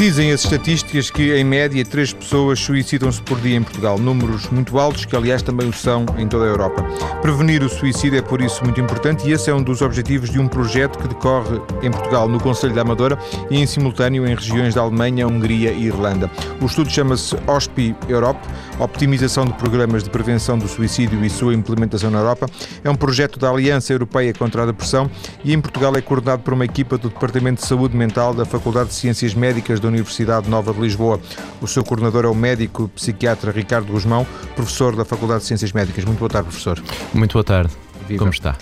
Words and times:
Dizem 0.00 0.32
as 0.32 0.44
estatísticas 0.44 1.10
que, 1.10 1.34
em 1.34 1.44
média, 1.44 1.84
três 1.84 2.10
pessoas 2.10 2.58
suicidam-se 2.58 3.20
por 3.20 3.38
dia 3.38 3.54
em 3.54 3.62
Portugal. 3.62 3.98
Números 3.98 4.48
muito 4.48 4.78
altos, 4.78 5.04
que 5.04 5.14
aliás 5.14 5.42
também 5.42 5.68
o 5.68 5.74
são 5.74 6.06
em 6.16 6.26
toda 6.26 6.46
a 6.46 6.48
Europa. 6.48 6.82
Prevenir 7.20 7.62
o 7.62 7.68
suicídio 7.68 8.18
é 8.18 8.22
por 8.22 8.40
isso 8.40 8.64
muito 8.64 8.80
importante 8.80 9.28
e 9.28 9.32
esse 9.32 9.50
é 9.50 9.54
um 9.54 9.62
dos 9.62 9.82
objetivos 9.82 10.30
de 10.30 10.38
um 10.38 10.48
projeto 10.48 10.98
que 10.98 11.06
decorre 11.06 11.60
em 11.82 11.90
Portugal, 11.90 12.30
no 12.30 12.40
Conselho 12.40 12.72
da 12.72 12.80
Amadora 12.80 13.18
e 13.50 13.58
em 13.58 13.66
simultâneo 13.66 14.26
em 14.26 14.34
regiões 14.34 14.74
da 14.74 14.80
Alemanha, 14.80 15.28
Hungria 15.28 15.70
e 15.70 15.84
Irlanda. 15.84 16.30
O 16.62 16.64
estudo 16.64 16.90
chama-se 16.90 17.36
OSPI 17.46 17.94
Europe, 18.08 18.40
Optimização 18.78 19.44
de 19.44 19.52
Programas 19.52 20.02
de 20.02 20.08
Prevenção 20.08 20.56
do 20.56 20.66
Suicídio 20.66 21.22
e 21.22 21.28
Sua 21.28 21.52
Implementação 21.52 22.10
na 22.10 22.20
Europa. 22.20 22.46
É 22.82 22.88
um 22.88 22.96
projeto 22.96 23.38
da 23.38 23.50
Aliança 23.50 23.92
Europeia 23.92 24.32
contra 24.32 24.62
a 24.62 24.66
Depressão 24.66 25.10
e 25.44 25.52
em 25.52 25.60
Portugal 25.60 25.94
é 25.94 26.00
coordenado 26.00 26.42
por 26.42 26.54
uma 26.54 26.64
equipa 26.64 26.96
do 26.96 27.10
Departamento 27.10 27.60
de 27.60 27.68
Saúde 27.68 27.94
Mental 27.94 28.32
da 28.32 28.46
Faculdade 28.46 28.88
de 28.88 28.94
Ciências 28.94 29.34
Médicas 29.34 29.78
da 29.78 29.89
Universidade 29.90 30.48
Nova 30.48 30.72
de 30.72 30.80
Lisboa. 30.80 31.20
O 31.60 31.66
seu 31.66 31.84
coordenador 31.84 32.24
é 32.24 32.28
o 32.28 32.34
médico 32.34 32.88
psiquiatra 32.88 33.52
Ricardo 33.52 33.92
Guzmão, 33.92 34.26
professor 34.56 34.96
da 34.96 35.04
Faculdade 35.04 35.40
de 35.40 35.46
Ciências 35.46 35.72
Médicas. 35.72 36.04
Muito 36.04 36.18
boa 36.18 36.30
tarde, 36.30 36.48
professor. 36.48 36.82
Muito 37.12 37.34
boa 37.34 37.44
tarde. 37.44 37.72
Viva. 38.08 38.18
Como 38.18 38.32
está? 38.32 38.56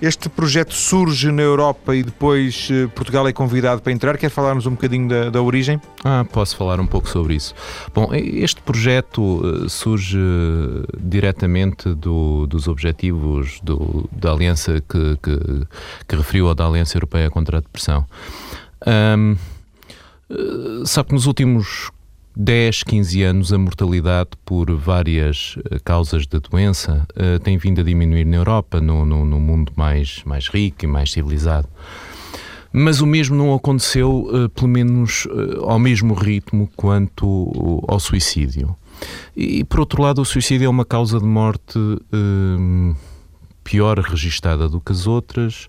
Este 0.00 0.28
projeto 0.28 0.74
surge 0.74 1.32
na 1.32 1.40
Europa 1.40 1.96
e 1.96 2.02
depois 2.02 2.68
eh, 2.70 2.86
Portugal 2.88 3.26
é 3.26 3.32
convidado 3.32 3.80
para 3.80 3.92
entrar. 3.92 4.18
Quer 4.18 4.28
falar-nos 4.28 4.66
um 4.66 4.72
bocadinho 4.72 5.08
da, 5.08 5.30
da, 5.30 5.40
origem? 5.40 5.80
Ah, 6.04 6.22
posso 6.30 6.54
falar 6.54 6.78
um 6.78 6.86
pouco 6.86 7.08
sobre 7.08 7.34
isso. 7.34 7.54
Bom, 7.94 8.10
este 8.12 8.60
projeto 8.60 9.40
eh, 9.42 9.68
surge 9.70 10.18
diretamente 11.00 11.94
do, 11.94 12.46
dos 12.46 12.68
objetivos 12.68 13.58
do, 13.62 14.06
da 14.12 14.32
aliança 14.32 14.82
que, 14.86 15.16
que, 15.22 15.66
que 16.06 16.16
referiu, 16.16 16.46
ou 16.46 16.54
da 16.54 16.66
Aliança 16.66 16.98
Europeia 16.98 17.30
contra 17.30 17.56
a 17.56 17.60
Depressão. 17.60 18.06
Um, 18.86 19.32
eh, 19.32 19.55
sabe 20.84 21.08
que 21.08 21.14
nos 21.14 21.26
últimos 21.26 21.90
10, 22.38 22.82
15 22.82 23.22
anos 23.22 23.52
a 23.52 23.56
mortalidade 23.56 24.30
por 24.44 24.70
várias 24.76 25.56
eh, 25.70 25.78
causas 25.82 26.26
da 26.26 26.38
doença 26.38 27.08
uh, 27.16 27.40
tem 27.40 27.56
vindo 27.56 27.80
a 27.80 27.84
diminuir 27.84 28.26
na 28.26 28.36
Europa, 28.36 28.78
no, 28.78 29.06
no, 29.06 29.24
no, 29.24 29.40
mundo 29.40 29.72
mais, 29.74 30.22
mais 30.26 30.46
rico 30.48 30.84
e 30.84 30.86
mais 30.86 31.12
civilizado. 31.12 31.66
Mas 32.70 33.00
o 33.00 33.06
mesmo 33.06 33.34
não 33.34 33.54
aconteceu, 33.54 34.28
uh, 34.30 34.50
pelo 34.50 34.68
menos 34.68 35.24
uh, 35.24 35.64
ao 35.64 35.78
mesmo 35.78 36.12
ritmo 36.12 36.68
quanto 36.76 37.82
ao 37.88 37.98
suicídio. 37.98 38.76
E, 39.34 39.64
por 39.64 39.80
outro 39.80 40.02
lado, 40.02 40.20
o 40.20 40.24
suicídio 40.24 40.66
é 40.66 40.68
uma 40.68 40.84
causa 40.84 41.18
de 41.18 41.24
morte 41.24 41.78
pior 43.64 43.98
registada 43.98 44.68
do 44.68 44.80
que 44.80 44.92
as 44.92 45.06
outras 45.06 45.68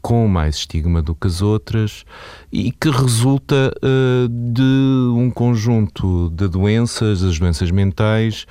com 0.00 0.26
mais 0.28 0.56
estigma 0.56 1.02
do 1.02 1.14
que 1.14 1.26
as 1.26 1.42
outras 1.42 2.04
e 2.50 2.72
que 2.72 2.90
resulta 2.90 3.72
uh, 3.82 4.28
de 4.28 5.12
um 5.14 5.30
conjunto 5.30 6.30
de 6.30 6.48
doenças, 6.48 7.22
as 7.22 7.38
doenças 7.38 7.70
mentais, 7.70 8.46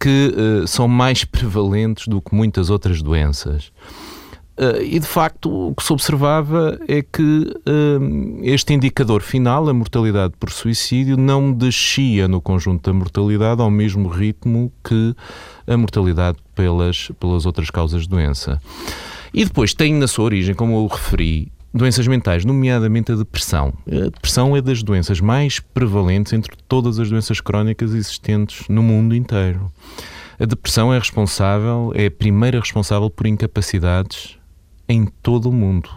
que 0.00 0.34
uh, 0.34 0.66
são 0.66 0.88
mais 0.88 1.24
prevalentes 1.24 2.08
do 2.08 2.22
que 2.22 2.34
muitas 2.34 2.70
outras 2.70 3.02
doenças. 3.02 3.70
Uh, 4.58 4.82
e 4.82 4.98
de 4.98 5.06
facto 5.06 5.68
o 5.68 5.72
que 5.72 5.84
se 5.84 5.92
observava 5.92 6.80
é 6.88 7.00
que 7.00 7.22
uh, 7.22 8.40
este 8.42 8.74
indicador 8.74 9.22
final, 9.22 9.68
a 9.68 9.72
mortalidade 9.72 10.34
por 10.38 10.50
suicídio, 10.50 11.16
não 11.16 11.52
descia 11.52 12.26
no 12.26 12.40
conjunto 12.40 12.90
da 12.90 12.92
mortalidade 12.92 13.62
ao 13.62 13.70
mesmo 13.70 14.08
ritmo 14.08 14.72
que 14.82 15.14
a 15.64 15.76
mortalidade 15.76 16.38
pelas, 16.56 17.08
pelas 17.20 17.46
outras 17.46 17.70
causas 17.70 18.02
de 18.02 18.08
doença. 18.08 18.60
E 19.32 19.44
depois 19.44 19.74
tem 19.74 19.94
na 19.94 20.06
sua 20.06 20.24
origem, 20.24 20.54
como 20.54 20.76
eu 20.76 20.86
referi, 20.86 21.52
doenças 21.72 22.06
mentais, 22.06 22.44
nomeadamente 22.44 23.12
a 23.12 23.16
depressão. 23.16 23.72
A 23.86 24.10
depressão 24.10 24.56
é 24.56 24.62
das 24.62 24.82
doenças 24.82 25.20
mais 25.20 25.60
prevalentes 25.60 26.32
entre 26.32 26.56
todas 26.66 26.98
as 26.98 27.10
doenças 27.10 27.40
crónicas 27.40 27.94
existentes 27.94 28.66
no 28.68 28.82
mundo 28.82 29.14
inteiro. 29.14 29.70
A 30.38 30.44
depressão 30.44 30.92
é 30.94 30.98
responsável, 30.98 31.92
é 31.94 32.06
a 32.06 32.10
primeira 32.10 32.60
responsável 32.60 33.10
por 33.10 33.26
incapacidades 33.26 34.38
em 34.88 35.04
todo 35.04 35.50
o 35.50 35.52
mundo. 35.52 35.90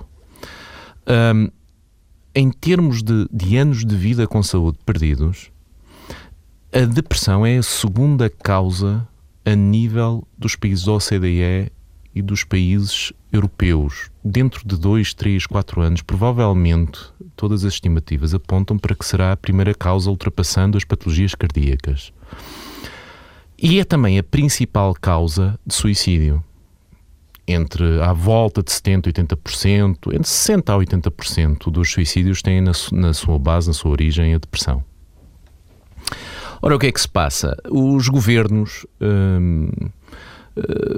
Um, 1.07 1.49
em 2.33 2.49
termos 2.49 3.03
de, 3.03 3.27
de 3.31 3.57
anos 3.57 3.85
de 3.85 3.95
vida 3.95 4.25
com 4.25 4.41
saúde 4.41 4.79
perdidos, 4.85 5.51
a 6.73 6.85
depressão 6.85 7.45
é 7.45 7.57
a 7.57 7.63
segunda 7.63 8.29
causa 8.29 9.07
a 9.45 9.55
nível 9.55 10.25
dos 10.37 10.55
países 10.55 10.85
da 10.85 10.93
OCDE 10.93 11.71
e 12.13 12.21
dos 12.21 12.43
países 12.43 13.13
europeus, 13.31 14.09
dentro 14.23 14.67
de 14.67 14.77
dois, 14.77 15.13
três, 15.13 15.45
quatro 15.45 15.81
anos, 15.81 16.01
provavelmente 16.01 16.99
todas 17.35 17.63
as 17.63 17.73
estimativas 17.73 18.33
apontam 18.33 18.77
para 18.77 18.95
que 18.95 19.05
será 19.05 19.31
a 19.31 19.37
primeira 19.37 19.73
causa 19.73 20.09
ultrapassando 20.09 20.77
as 20.77 20.83
patologias 20.83 21.33
cardíacas. 21.33 22.11
E 23.57 23.79
é 23.79 23.85
também 23.85 24.17
a 24.17 24.23
principal 24.23 24.93
causa 24.99 25.57
de 25.65 25.73
suicídio. 25.73 26.43
Entre 27.47 28.01
à 28.01 28.13
volta 28.13 28.61
de 28.61 28.71
70% 28.71 29.07
a 29.07 29.35
80%, 29.35 30.13
entre 30.13 30.21
60% 30.21 30.69
a 30.69 30.77
80% 30.77 31.71
dos 31.71 31.91
suicídios 31.91 32.41
têm 32.41 32.61
na, 32.61 32.71
na 32.91 33.13
sua 33.13 33.37
base, 33.37 33.67
na 33.67 33.73
sua 33.73 33.91
origem, 33.91 34.33
a 34.33 34.37
depressão. 34.37 34.83
Ora, 36.61 36.75
o 36.75 36.79
que 36.79 36.87
é 36.87 36.91
que 36.91 37.01
se 37.01 37.07
passa? 37.07 37.57
Os 37.69 38.07
governos. 38.07 38.85
Hum, 39.01 39.69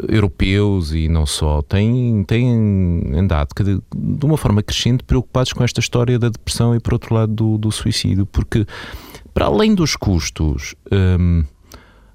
europeus 0.09 0.93
e 0.93 1.07
não 1.07 1.25
só 1.25 1.61
têm, 1.61 2.23
têm 2.23 3.15
andado 3.15 3.49
de, 3.63 4.25
uma 4.25 4.37
forma 4.37 4.63
crescente 4.63 5.03
preocupados 5.03 5.53
com 5.53 5.63
esta 5.63 5.79
história 5.79 6.17
da 6.17 6.29
depressão 6.29 6.75
e, 6.75 6.79
por 6.79 6.93
outro 6.93 7.13
lado, 7.13 7.33
do, 7.33 7.57
do 7.57 7.71
suicídio, 7.71 8.25
porque 8.25 8.65
para 9.33 9.45
além 9.45 9.73
dos 9.73 9.95
custos. 9.95 10.75
Um, 10.91 11.43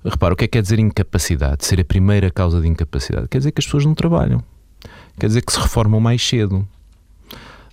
repara, 0.05 0.35
o 0.35 0.37
que 0.37 0.45
é 0.45 0.47
que 0.47 0.53
quer 0.53 0.63
dizer 0.63 0.79
incapacidade? 0.79 1.65
Ser 1.65 1.81
a 1.81 1.85
primeira 1.85 2.31
causa 2.31 2.61
de 2.61 2.69
incapacidade? 2.69 3.29
Quer 3.29 3.39
dizer 3.39 3.53
que 3.53 3.61
as 3.61 3.65
pessoas 3.65 3.85
não 3.85 3.95
trabalham. 3.95 4.43
Quer 5.19 5.27
dizer 5.27 5.43
que 5.43 5.53
se 5.53 5.59
reformam 5.59 6.01
mais 6.01 6.27
cedo. 6.27 6.67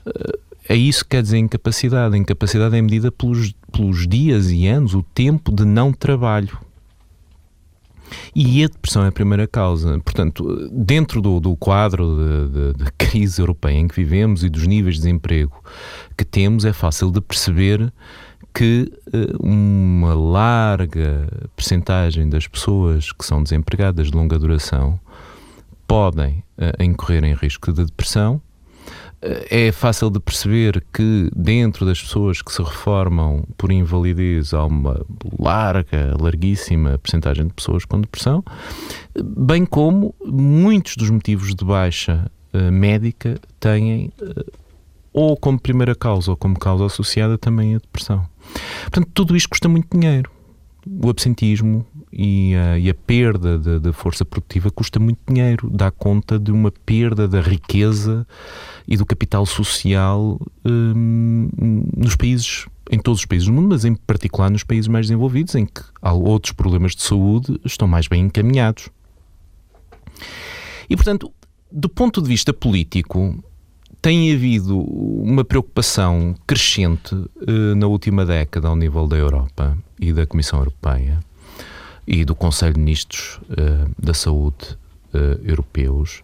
Uh, 0.05 0.39
é 0.67 0.75
isso 0.75 1.03
que 1.03 1.11
quer 1.11 1.21
dizer 1.21 1.37
incapacidade. 1.37 2.15
A 2.15 2.17
incapacidade 2.17 2.75
é 2.75 2.81
medida 2.81 3.11
pelos, 3.11 3.53
pelos 3.71 4.07
dias 4.07 4.49
e 4.49 4.67
anos, 4.67 4.95
o 4.95 5.03
tempo 5.03 5.51
de 5.51 5.63
não 5.63 5.93
trabalho. 5.93 6.57
E 8.35 8.63
a 8.63 8.67
depressão 8.67 9.03
é 9.03 9.07
a 9.07 9.11
primeira 9.11 9.47
causa. 9.47 9.99
Portanto, 9.99 10.69
dentro 10.71 11.21
do, 11.21 11.39
do 11.39 11.55
quadro 11.55 12.49
de, 12.75 12.91
crise 12.97 13.41
europeia 13.41 13.77
em 13.77 13.87
que 13.87 13.95
vivemos 13.95 14.43
e 14.43 14.49
dos 14.49 14.67
níveis 14.67 14.95
de 14.95 15.01
desemprego 15.01 15.63
que 16.17 16.25
temos, 16.25 16.65
é 16.65 16.73
fácil 16.73 17.11
de 17.11 17.21
perceber 17.21 17.91
que 18.53 18.91
uh, 19.13 19.45
uma 19.45 20.13
larga 20.13 21.27
percentagem 21.55 22.29
das 22.29 22.47
pessoas 22.47 23.11
que 23.11 23.25
são 23.25 23.43
desempregadas 23.43 24.09
de 24.09 24.17
longa 24.17 24.39
duração 24.39 24.99
podem 25.85 26.43
uh, 26.57 26.81
incorrer 26.81 27.23
em 27.25 27.33
risco 27.33 27.73
de 27.73 27.85
depressão 27.85 28.41
é 29.49 29.71
fácil 29.71 30.09
de 30.09 30.19
perceber 30.19 30.83
que 30.93 31.29
dentro 31.35 31.85
das 31.85 32.01
pessoas 32.01 32.41
que 32.41 32.51
se 32.51 32.61
reformam 32.61 33.43
por 33.57 33.71
invalidez 33.71 34.53
há 34.53 34.65
uma 34.65 35.03
larga, 35.39 36.15
larguíssima 36.19 36.97
percentagem 36.99 37.47
de 37.47 37.53
pessoas 37.53 37.85
com 37.85 37.99
depressão, 37.99 38.43
bem 39.19 39.65
como 39.65 40.13
muitos 40.23 40.95
dos 40.95 41.09
motivos 41.09 41.55
de 41.55 41.65
baixa 41.65 42.29
uh, 42.53 42.71
médica 42.71 43.39
têm 43.59 44.11
uh, 44.21 44.51
ou 45.11 45.35
como 45.35 45.59
primeira 45.59 45.95
causa 45.95 46.31
ou 46.31 46.37
como 46.37 46.59
causa 46.59 46.85
associada 46.85 47.37
também 47.37 47.75
a 47.75 47.79
depressão. 47.79 48.27
Portanto, 48.81 49.09
tudo 49.13 49.35
isto 49.35 49.49
custa 49.49 49.67
muito 49.67 49.97
dinheiro. 49.97 50.29
O 50.85 51.09
absentismo, 51.09 51.85
e 52.15 52.55
a, 52.55 52.79
e 52.79 52.89
a 52.89 52.93
perda 52.93 53.59
da 53.77 53.91
força 53.91 54.23
produtiva 54.23 54.71
custa 54.71 54.99
muito 54.99 55.19
dinheiro, 55.27 55.69
dá 55.69 55.91
conta 55.91 56.39
de 56.39 56.49
uma 56.49 56.71
perda 56.71 57.27
da 57.27 57.41
riqueza 57.41 58.25
e 58.87 58.95
do 58.95 59.05
capital 59.05 59.45
social 59.45 60.39
hum, 60.65 61.49
nos 61.97 62.15
países, 62.15 62.67
em 62.89 62.97
todos 62.97 63.19
os 63.19 63.25
países 63.25 63.47
do 63.47 63.53
mundo, 63.53 63.67
mas 63.67 63.83
em 63.83 63.93
particular 63.93 64.49
nos 64.49 64.63
países 64.63 64.87
mais 64.87 65.07
desenvolvidos, 65.07 65.55
em 65.55 65.65
que 65.65 65.81
há 66.01 66.13
outros 66.13 66.53
problemas 66.53 66.95
de 66.95 67.01
saúde 67.01 67.59
estão 67.65 67.85
mais 67.85 68.07
bem 68.07 68.21
encaminhados. 68.21 68.87
E, 70.89 70.95
portanto, 70.95 71.29
do 71.69 71.89
ponto 71.89 72.21
de 72.21 72.29
vista 72.29 72.53
político, 72.53 73.43
tem 74.01 74.31
havido 74.33 74.79
uma 74.79 75.43
preocupação 75.43 76.33
crescente 76.47 77.13
uh, 77.13 77.75
na 77.75 77.87
última 77.87 78.25
década 78.25 78.69
ao 78.69 78.75
nível 78.75 79.05
da 79.07 79.17
Europa 79.17 79.77
e 79.99 80.13
da 80.13 80.25
Comissão 80.25 80.59
Europeia 80.59 81.19
e 82.07 82.23
do 82.23 82.35
Conselho 82.35 82.73
de 82.73 82.79
Ministros 82.79 83.39
uh, 83.49 83.89
da 83.97 84.13
Saúde 84.13 84.77
uh, 85.15 85.41
europeus 85.43 86.21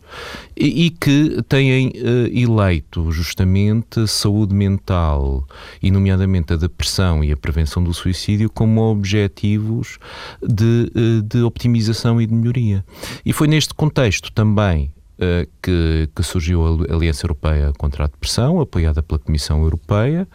e, 0.55 0.85
e, 0.85 0.89
que 0.89 1.41
têm 1.47 1.89
uh, 1.89 2.27
eleito 2.27 3.11
justamente 3.11 4.05
saúde 4.07 4.53
mental 4.53 5.47
e, 5.81 5.89
nomeadamente, 5.89 6.53
a 6.53 6.57
depressão 6.57 7.23
e 7.23 7.31
a 7.31 7.37
prevenção 7.37 7.83
do 7.83 7.93
suicídio 7.93 8.49
como 8.49 8.81
objetivos 8.81 9.97
de, 10.41 10.91
de 11.23 11.41
optimização 11.41 12.21
e 12.21 12.25
de 12.25 12.33
melhoria. 12.33 12.85
E 13.25 13.31
foi 13.31 13.47
neste 13.47 13.73
contexto 13.73 14.31
também 14.31 14.91
uh, 15.17 15.49
que, 15.61 16.09
que, 16.13 16.23
surgiu 16.23 16.65
a 16.65 16.93
Aliança 16.93 17.25
Europeia 17.25 17.71
contra 17.77 18.03
a 18.03 18.07
Depressão, 18.07 18.59
apoiada 18.59 19.01
pela 19.01 19.19
Comissão 19.19 19.61
Europeia, 19.63 20.27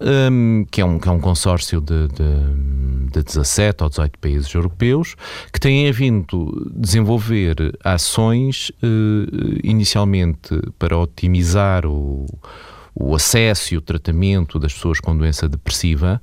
um, 0.00 0.64
que, 0.70 0.80
é 0.80 0.84
um, 0.84 0.98
que 0.98 1.08
é 1.08 1.10
um 1.10 1.20
consórcio 1.20 1.80
de, 1.80 2.08
de, 2.08 3.10
de 3.12 3.22
17 3.22 3.82
ou 3.82 3.88
18 3.88 4.18
países 4.18 4.54
europeus, 4.54 5.14
que 5.52 5.60
têm 5.60 5.90
vindo 5.92 6.70
desenvolver 6.74 7.56
ações 7.82 8.70
uh, 8.82 9.58
inicialmente 9.62 10.60
para 10.78 10.96
otimizar 10.98 11.86
o, 11.86 12.26
o 12.94 13.14
acesso 13.14 13.74
e 13.74 13.76
o 13.76 13.80
tratamento 13.80 14.58
das 14.58 14.72
pessoas 14.72 15.00
com 15.00 15.16
doença 15.16 15.48
depressiva 15.48 16.20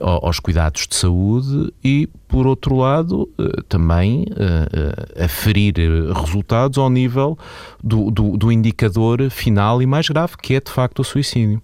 aos 0.00 0.38
cuidados 0.38 0.86
de 0.86 0.94
saúde 0.94 1.72
e, 1.82 2.08
por 2.28 2.46
outro 2.46 2.76
lado, 2.76 3.28
eh, 3.38 3.62
também 3.68 4.24
uh, 4.24 5.24
aferir 5.24 5.74
resultados 6.14 6.76
ao 6.76 6.90
nível 6.90 7.38
do, 7.82 8.10
do, 8.10 8.36
do, 8.36 8.52
indicador 8.52 9.30
final 9.30 9.80
e 9.80 9.86
mais 9.86 10.08
grave, 10.08 10.34
que 10.36 10.54
é 10.54 10.60
de 10.60 10.70
facto 10.70 11.00
o 11.00 11.04
suicídio. 11.04 11.62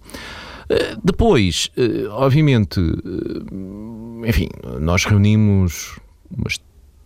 Depois, 1.03 1.71
obviamente, 2.11 2.81
enfim, 4.27 4.49
nós 4.81 5.05
reunimos 5.05 5.99
umas 6.31 6.59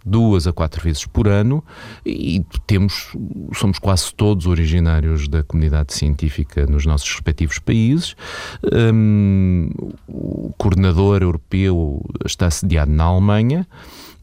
duas 0.06 0.46
a 0.46 0.52
quatro 0.52 0.80
vezes 0.80 1.04
por 1.04 1.26
ano 1.26 1.64
e 2.04 2.44
temos, 2.64 3.12
somos 3.52 3.80
quase 3.80 4.14
todos 4.14 4.46
originários 4.46 5.26
da 5.26 5.42
comunidade 5.42 5.92
científica 5.92 6.64
nos 6.66 6.86
nossos 6.86 7.10
respectivos 7.10 7.58
países. 7.58 8.14
Um, 8.72 9.68
o 10.06 10.54
coordenador 10.56 11.22
europeu 11.22 12.00
está 12.24 12.48
sediado 12.48 12.92
na 12.92 13.04
Alemanha. 13.04 13.66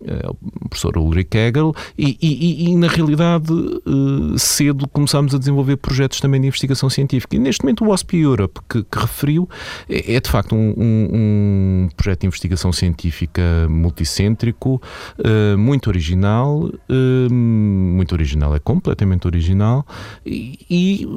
Eh, 0.05 0.29
o 0.29 0.69
professor 0.69 0.97
Ulrich 0.97 1.37
Hegel, 1.37 1.73
e, 1.97 2.17
e, 2.21 2.69
e, 2.69 2.75
na 2.75 2.87
realidade 2.87 3.53
eh, 3.53 4.37
cedo 4.37 4.87
começámos 4.89 5.33
a 5.33 5.37
desenvolver 5.37 5.77
projetos 5.77 6.19
também 6.19 6.41
de 6.41 6.47
investigação 6.47 6.89
científica. 6.89 7.35
E 7.35 7.39
neste 7.39 7.63
momento 7.63 7.85
o 7.85 7.89
OSP 7.89 8.17
Europe, 8.17 8.59
que, 8.67 8.83
que 8.83 8.99
referiu, 8.99 9.47
é, 9.87 10.15
é, 10.15 10.19
de 10.19 10.29
facto 10.29 10.55
um, 10.55 10.73
um, 10.77 11.09
um, 11.13 11.89
projeto 11.95 12.21
de 12.21 12.27
investigação 12.27 12.73
científica 12.73 13.41
multicêntrico, 13.69 14.81
uh, 15.19 15.57
muito 15.57 15.87
original, 15.87 16.63
uh, 16.65 17.33
muito 17.33 18.13
original, 18.13 18.55
é 18.55 18.59
completamente 18.59 19.25
original, 19.27 19.85
e, 20.25 20.59
e, 20.69 21.07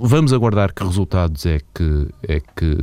vamos 0.00 0.32
aguardar 0.32 0.74
que 0.74 0.84
resultados 0.84 1.46
é 1.46 1.60
que, 1.74 2.08
é 2.26 2.40
que 2.40 2.76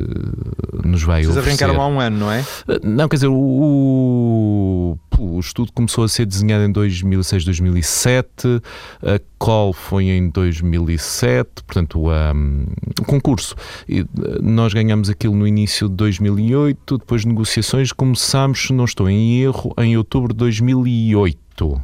nos 0.84 1.04
vai 1.04 1.24
Vocês 1.24 1.38
oferecer. 1.38 1.66
arrancaram 1.66 1.82
há 1.82 1.88
um 1.88 2.00
ano, 2.00 2.18
não 2.18 2.32
é? 2.32 2.44
Não, 2.84 3.08
quer 3.08 3.18
dizer, 3.18 3.28
o, 3.28 3.34
o 3.34 4.98
estudo 5.40 5.72
começou 5.74 6.04
a 6.04 6.08
ser 6.08 6.26
desenhado 6.26 6.64
em 6.64 6.72
2006, 6.72 7.46
2007, 7.46 8.62
a 9.02 9.20
call 9.38 9.74
foi 9.74 10.06
em 10.06 10.30
2007, 10.30 11.64
portanto, 11.66 12.10
um, 12.10 12.66
o 13.00 13.06
concurso. 13.06 13.56
E 13.88 14.06
nós 14.42 14.74
ganhamos 14.74 15.10
aquilo 15.10 15.36
no 15.36 15.48
início 15.48 15.90
de 15.90 15.96
2008, 15.96 16.98
depois 17.00 17.22
de 17.22 17.28
negociações 17.28 17.92
começámos, 17.92 18.68
se 18.68 18.74
não 18.74 18.86
estou 18.86 19.10
em 19.10 19.42
erro, 19.42 19.74
em 19.78 19.98
outubro 19.98 20.34
de 20.34 20.40
2008. 20.40 21.82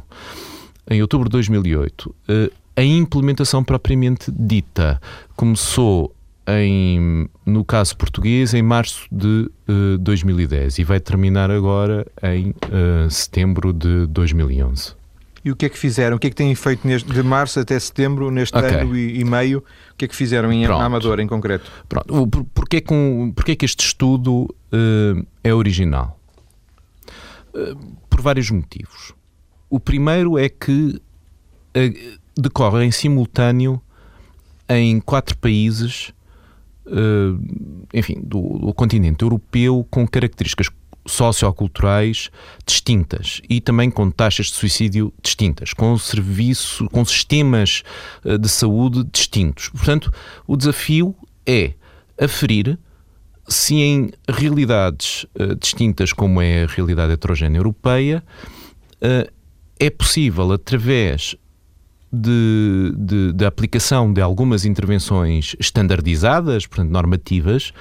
Em 0.90 1.02
outubro 1.02 1.28
de 1.28 1.32
2008. 1.32 2.14
Eh, 2.28 2.50
a 2.76 2.82
implementação 2.84 3.64
propriamente 3.64 4.30
dita 4.30 5.00
começou 5.36 6.14
em, 6.48 7.28
no 7.44 7.62
caso 7.62 7.94
português, 7.96 8.54
em 8.54 8.62
março 8.62 9.06
de 9.12 9.50
uh, 9.68 9.94
eh, 9.94 9.98
2010 9.98 10.78
e 10.78 10.84
vai 10.84 10.98
terminar 10.98 11.50
agora 11.50 12.06
em 12.22 12.50
uh, 12.50 13.10
setembro 13.10 13.70
de 13.70 14.06
2011. 14.06 14.96
E 15.44 15.52
o 15.52 15.56
que 15.56 15.66
é 15.66 15.68
que 15.68 15.78
fizeram? 15.78 16.16
O 16.16 16.18
que 16.18 16.26
é 16.26 16.30
que 16.30 16.36
têm 16.36 16.54
feito 16.54 16.88
neste, 16.88 17.12
de 17.12 17.22
março 17.22 17.60
até 17.60 17.78
setembro, 17.78 18.30
neste 18.30 18.56
okay. 18.56 18.80
ano 18.80 18.96
e, 18.96 19.20
e, 19.20 19.24
meio? 19.24 19.58
O 19.58 19.96
que 19.96 20.06
é 20.06 20.08
que 20.08 20.16
fizeram 20.16 20.50
em 20.50 20.64
Pronto. 20.64 20.82
Amador, 20.82 21.20
em 21.20 21.26
concreto? 21.26 21.70
Pronto. 21.86 22.26
Por, 22.26 22.44
porquê, 22.44 22.80
com, 22.80 23.30
porquê 23.36 23.54
que 23.54 23.66
este 23.66 23.84
estudo 23.84 24.44
uh, 24.44 25.26
é 25.44 25.52
original? 25.52 26.16
por 28.08 28.20
vários 28.20 28.50
motivos. 28.52 29.12
O 29.68 29.80
primeiro 29.80 30.38
é 30.38 30.48
que 30.48 31.00
decorre 32.36 32.84
em 32.84 32.92
simultâneo 32.92 33.82
em 34.68 35.00
quatro 35.00 35.36
países 35.36 36.12
enfim, 37.92 38.20
do, 38.22 38.58
do, 38.58 38.74
continente 38.74 39.22
europeu 39.22 39.86
com 39.90 40.06
características 40.06 40.68
socioculturais 41.08 42.30
distintas 42.66 43.40
e 43.48 43.60
também 43.60 43.90
com 43.90 44.10
taxas 44.10 44.46
de 44.46 44.54
suicídio 44.54 45.12
distintas, 45.22 45.72
com 45.72 45.96
serviço, 45.98 46.86
com 46.90 47.04
sistemas 47.04 47.82
uh, 48.24 48.38
de 48.38 48.48
saúde 48.48 49.04
distintos. 49.10 49.70
Portanto, 49.70 50.12
o 50.46 50.56
desafio 50.56 51.14
é 51.46 51.72
aferir 52.20 52.78
se 53.48 53.76
em 53.76 54.10
realidades 54.28 55.24
uh, 55.34 55.54
distintas 55.56 56.12
como 56.12 56.40
é 56.40 56.64
a 56.64 56.66
realidade 56.66 57.12
heterogénea 57.12 57.58
europeia 57.58 58.22
é 59.78 59.90
possível, 59.90 60.50
através 60.50 61.36
de, 62.12 62.92
de, 62.96 63.32
de, 63.32 63.44
aplicação 63.44 64.12
de 64.12 64.20
algumas 64.20 64.64
intervenções 64.64 65.54
standardizadas, 65.60 66.66
portanto 66.66 66.90
normativas, 66.90 67.72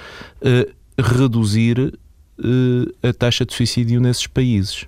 uh, 0.42 0.72
reduzir 1.02 1.80
uh, 1.80 3.08
a 3.08 3.14
taxa 3.14 3.46
de 3.46 3.54
suicídio 3.54 4.02
nesses 4.02 4.28
países. 4.28 4.86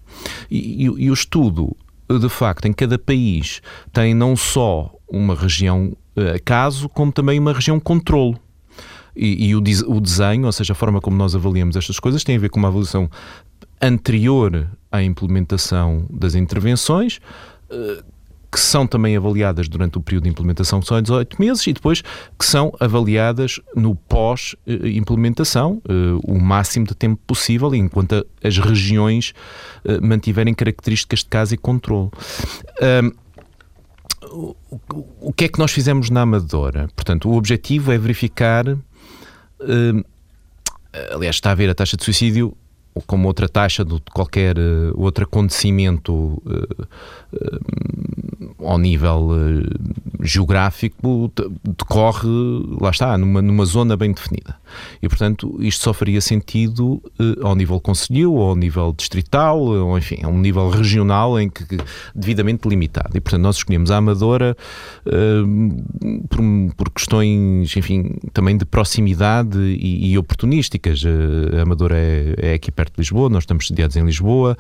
E, 0.52 0.84
e, 0.84 0.86
e, 0.86 1.10
o 1.10 1.14
estudo, 1.14 1.76
de 2.10 2.30
facto, 2.30 2.66
em 2.66 2.74
cada 2.74 3.00
país 3.00 3.62
tem 3.94 4.14
não 4.14 4.36
só 4.36 4.94
uma 5.08 5.36
região 5.36 5.96
uh, 6.16 6.44
caso, 6.44 6.90
como 6.90 7.12
também 7.12 7.40
uma 7.40 7.54
região 7.54 7.80
controlo. 7.80 8.38
E, 9.16 9.50
e 9.50 9.56
o, 9.56 9.60
o, 9.60 10.00
desenho, 10.00 10.46
ou 10.46 10.52
seja, 10.52 10.74
a 10.74 10.76
forma 10.76 11.02
como 11.02 11.18
nós 11.18 11.36
avaliamos 11.36 11.76
estas 11.76 12.00
coisas, 12.00 12.24
tem 12.24 12.36
a 12.36 12.40
ver 12.40 12.50
com 12.50 12.60
uma 12.60 12.70
avaliação 12.70 13.10
anterior 13.82 14.68
à 14.92 15.02
implementação 15.02 16.06
das 16.10 16.36
intervenções 16.36 17.20
que 18.52 18.60
são 18.60 18.88
também 18.88 19.16
avaliadas 19.16 19.68
durante 19.68 19.98
o 19.98 20.02
período 20.02 20.24
de 20.24 20.30
implementação, 20.30 20.80
que 20.80 20.88
são 20.88 21.00
18 21.02 21.40
meses, 21.40 21.66
e 21.68 21.74
depois 21.74 22.02
que 22.02 22.46
são 22.46 22.74
avaliadas 22.80 23.60
no 23.76 23.96
pós-implementação, 23.96 25.82
eh, 25.88 25.94
o 26.24 26.40
máximo 26.40 26.88
de 26.88 26.96
tempo 26.96 27.22
possível, 27.28 27.74
enquanto 27.76 28.26
as 28.44 28.58
regiões 28.58 29.34
eh, 29.86 30.00
mantiverem 30.00 30.54
características 30.54 31.20
de 31.20 31.26
caso 31.26 31.54
e 31.54 31.58
controle. 31.58 32.10
O 35.22 35.34
que 35.34 35.46
é 35.46 35.48
que 35.48 35.60
nós 35.60 35.72
fizemos 35.72 36.10
na 36.10 36.22
Amadora? 36.22 36.88
Portanto, 36.96 37.30
o 37.30 37.36
objetivo 37.36 37.92
é 37.92 37.98
verificar. 37.98 38.66
Aliás, 41.12 41.36
está 41.36 41.52
a 41.52 41.56
ver 41.56 41.70
a 41.70 41.74
taxa 41.74 41.98
de 41.98 42.04
suicídio 42.04 42.56
como 43.08 43.28
outra 43.28 43.48
taxa 43.48 43.84
de 43.84 44.00
qualquer 44.14 44.56
outro 44.96 45.24
acontecimento 45.24 46.42
ao 48.70 48.78
nível 48.78 49.30
geográfico 50.22 51.32
decorre, 51.66 52.28
lá 52.80 52.92
está, 52.92 53.18
numa, 53.18 53.42
numa 53.42 53.66
zona 53.66 53.98
bem 53.98 54.12
definida. 54.12 54.56
E, 55.02 55.10
portanto, 55.10 55.58
isto 55.60 55.84
só 55.84 55.92
faria 55.92 56.22
sentido 56.22 57.02
ao 57.42 57.56
nível 57.56 57.80
conselho, 57.80 58.34
ou 58.34 58.50
ao 58.50 58.56
nível 58.56 58.94
distrital, 58.96 59.60
ou 59.60 59.98
enfim, 59.98 60.20
a 60.22 60.28
um 60.28 60.38
nível 60.38 60.70
regional 60.70 61.40
em 61.40 61.50
que, 61.50 61.64
devidamente 62.14 62.68
limitado. 62.68 63.18
E, 63.18 63.20
portanto, 63.20 63.42
nós 63.42 63.56
escolhemos 63.56 63.90
a 63.90 63.98
Amadora 63.98 64.56
por, 66.30 66.40
por, 66.78 66.90
questões, 66.92 67.76
enfim, 67.76 68.18
também 68.34 68.56
de 68.56 68.66
proximidade 68.66 69.58
e, 69.58 70.12
e 70.12 70.18
oportunísticas. 70.18 71.02
A 71.58 71.64
Amadora 71.64 71.98
é, 71.98 72.36
é 72.38 72.54
aqui 72.54 72.72
perto 72.72 72.94
de 72.94 73.02
Lisboa, 73.02 73.30
nós 73.30 73.44
estamos 73.44 73.68
sediados 73.68 73.96
em 73.96 74.06
Lisboa. 74.06 74.56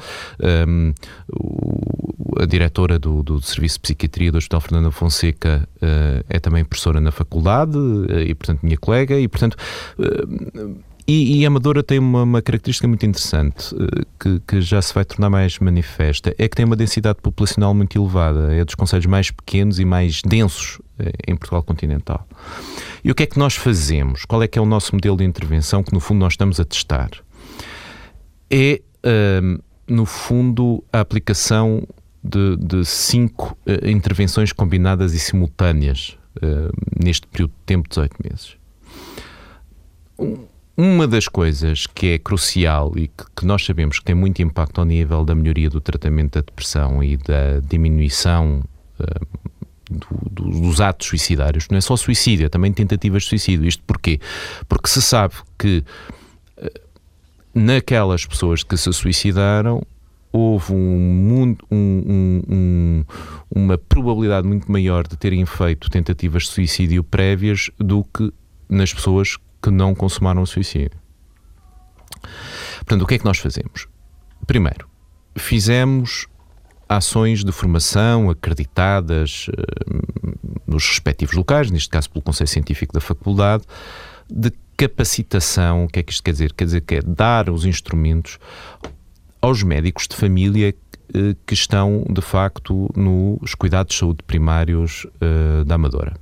A 2.41 2.45
diretora 2.45 2.97
do, 2.97 3.21
do, 3.23 3.41
Serviço 3.41 3.75
de 3.75 3.81
Psiquiatria 3.81 4.31
do 4.31 4.37
Hospital 4.37 4.61
Fernando 4.61 4.91
Fonseca 4.91 5.67
uh, 5.75 6.25
é 6.29 6.39
também 6.39 6.63
professora 6.63 6.99
na 7.01 7.11
faculdade 7.11 7.77
uh, 7.77 8.19
e, 8.19 8.33
portanto, 8.33 8.59
minha 8.63 8.77
colega, 8.77 9.19
e, 9.19 9.27
portanto. 9.27 9.55
Uh, 9.97 10.77
e, 11.07 11.39
e, 11.39 11.45
a 11.45 11.47
Amadora 11.47 11.81
tem 11.81 11.97
uma, 11.97 12.21
uma 12.21 12.39
característica 12.39 12.87
muito 12.87 13.03
interessante 13.03 13.75
que, 14.19 14.39
que, 14.47 14.61
já 14.61 14.79
se 14.79 14.93
vai 14.93 15.03
tornar 15.03 15.27
mais 15.27 15.57
manifesta: 15.57 16.35
é 16.37 16.47
que 16.47 16.55
tem 16.55 16.63
uma 16.63 16.75
densidade 16.75 17.17
populacional 17.19 17.73
muito 17.73 17.99
elevada, 17.99 18.53
é 18.53 18.63
dos 18.63 18.75
conselhos 18.75 19.07
mais 19.07 19.31
pequenos 19.31 19.79
e 19.79 19.85
mais 19.85 20.21
densos 20.21 20.79
em 21.27 21.35
Portugal 21.35 21.63
continental. 21.63 22.27
E 23.03 23.09
o 23.09 23.15
que 23.15 23.23
é 23.23 23.25
que 23.25 23.39
nós 23.39 23.55
fazemos? 23.55 24.23
Qual 24.23 24.43
é 24.43 24.47
que 24.47 24.59
é 24.59 24.61
o 24.61 24.67
nosso 24.67 24.93
modelo 24.93 25.17
de 25.17 25.23
intervenção 25.23 25.81
que, 25.81 25.91
no 25.91 25.99
fundo, 25.99 26.19
nós 26.19 26.33
estamos 26.33 26.59
a 26.59 26.65
testar? 26.65 27.09
é, 28.51 28.79
no 29.87 30.05
fundo, 30.05 30.83
a 30.93 30.99
aplicação 30.99 31.83
de, 32.23 32.55
de 32.57 32.85
cinco 32.85 33.57
uh, 33.65 33.87
intervenções 33.87 34.51
combinadas 34.51 35.13
e 35.13 35.19
simultâneas 35.19 36.17
uh, 36.37 36.71
neste 37.03 37.27
período 37.27 37.51
de 37.51 37.65
tempo 37.65 37.83
de 37.87 37.89
18 37.89 38.15
meses. 38.23 38.57
Uma 40.75 41.07
das 41.07 41.27
coisas 41.27 41.87
que 41.87 42.07
é 42.07 42.17
crucial 42.17 42.93
e 42.95 43.07
que, 43.07 43.23
que, 43.35 43.45
nós 43.45 43.65
sabemos 43.65 43.99
que 43.99 44.05
tem 44.05 44.15
muito 44.15 44.41
impacto 44.41 44.79
ao 44.79 44.85
nível 44.85 45.25
da 45.25 45.35
melhoria 45.35 45.69
do 45.69 45.81
tratamento 45.81 46.33
da 46.33 46.41
depressão 46.41 47.03
e 47.03 47.17
da 47.17 47.59
diminuição 47.61 48.63
do, 49.89 50.07
do, 50.29 50.61
dos 50.61 50.79
atos 50.79 51.07
suicidários, 51.07 51.67
não 51.69 51.77
é 51.77 51.81
só 51.81 51.97
suicídio, 51.97 52.45
é 52.45 52.49
também 52.49 52.71
tentativas 52.71 53.23
de 53.23 53.29
suicídio. 53.29 53.67
Isto 53.67 53.83
porquê? 53.83 54.19
Porque 54.67 54.89
se 54.89 55.01
sabe 55.01 55.35
que 55.57 55.83
naquelas 57.53 58.25
pessoas 58.25 58.63
que 58.63 58.77
se 58.77 58.91
suicidaram 58.93 59.81
houve 60.31 60.73
um, 60.73 61.55
um, 61.71 62.41
um, 62.47 63.05
uma 63.49 63.77
probabilidade 63.77 64.47
muito 64.47 64.71
maior 64.71 65.07
de 65.07 65.17
terem 65.17 65.45
feito 65.45 65.89
tentativas 65.89 66.43
de 66.43 66.49
suicídio 66.49 67.03
prévias 67.03 67.69
do 67.79 68.03
que 68.03 68.31
nas 68.69 68.93
pessoas 68.93 69.37
que 69.61 69.71
não 69.71 69.95
consumaram 69.95 70.41
o 70.41 70.47
suicídio. 70.47 70.99
Portanto, 72.77 73.01
o 73.01 73.07
que 73.07 73.15
é 73.15 73.17
que 73.17 73.25
nós 73.25 73.39
fazemos? 73.39 73.87
Primeiro, 74.45 74.87
fizemos 75.35 76.27
ações 76.87 77.43
de 77.43 77.51
formação 77.51 78.29
acreditadas 78.29 79.47
uh, 79.49 80.61
nos 80.65 80.87
respectivos 80.87 81.35
locais, 81.35 81.69
neste 81.69 81.89
caso 81.89 82.09
pelo 82.09 82.23
Conselho 82.23 82.47
Científico 82.47 82.93
da 82.93 83.01
Faculdade, 83.01 83.63
de 84.29 84.51
capacitação. 84.75 85.85
O 85.85 85.87
que 85.87 85.99
é 85.99 86.03
que 86.03 86.11
isto 86.11 86.23
quer 86.23 86.31
dizer? 86.31 86.53
Quer 86.53 86.65
dizer 86.65 86.81
que 86.81 86.95
é 86.95 87.01
dar 87.01 87.49
os 87.49 87.65
instrumentos 87.65 88.39
aos 89.41 89.63
médicos 89.63 90.07
de 90.07 90.15
família 90.15 90.73
uh, 91.15 91.35
que 91.45 91.53
estão, 91.53 92.05
de 92.09 92.21
facto, 92.21 92.89
nos 92.95 93.55
cuidados 93.55 93.93
de 93.93 93.99
saúde 93.99 94.23
primários 94.23 95.05
uh, 95.05 95.63
da 95.65 95.75
Amadora 95.75 96.13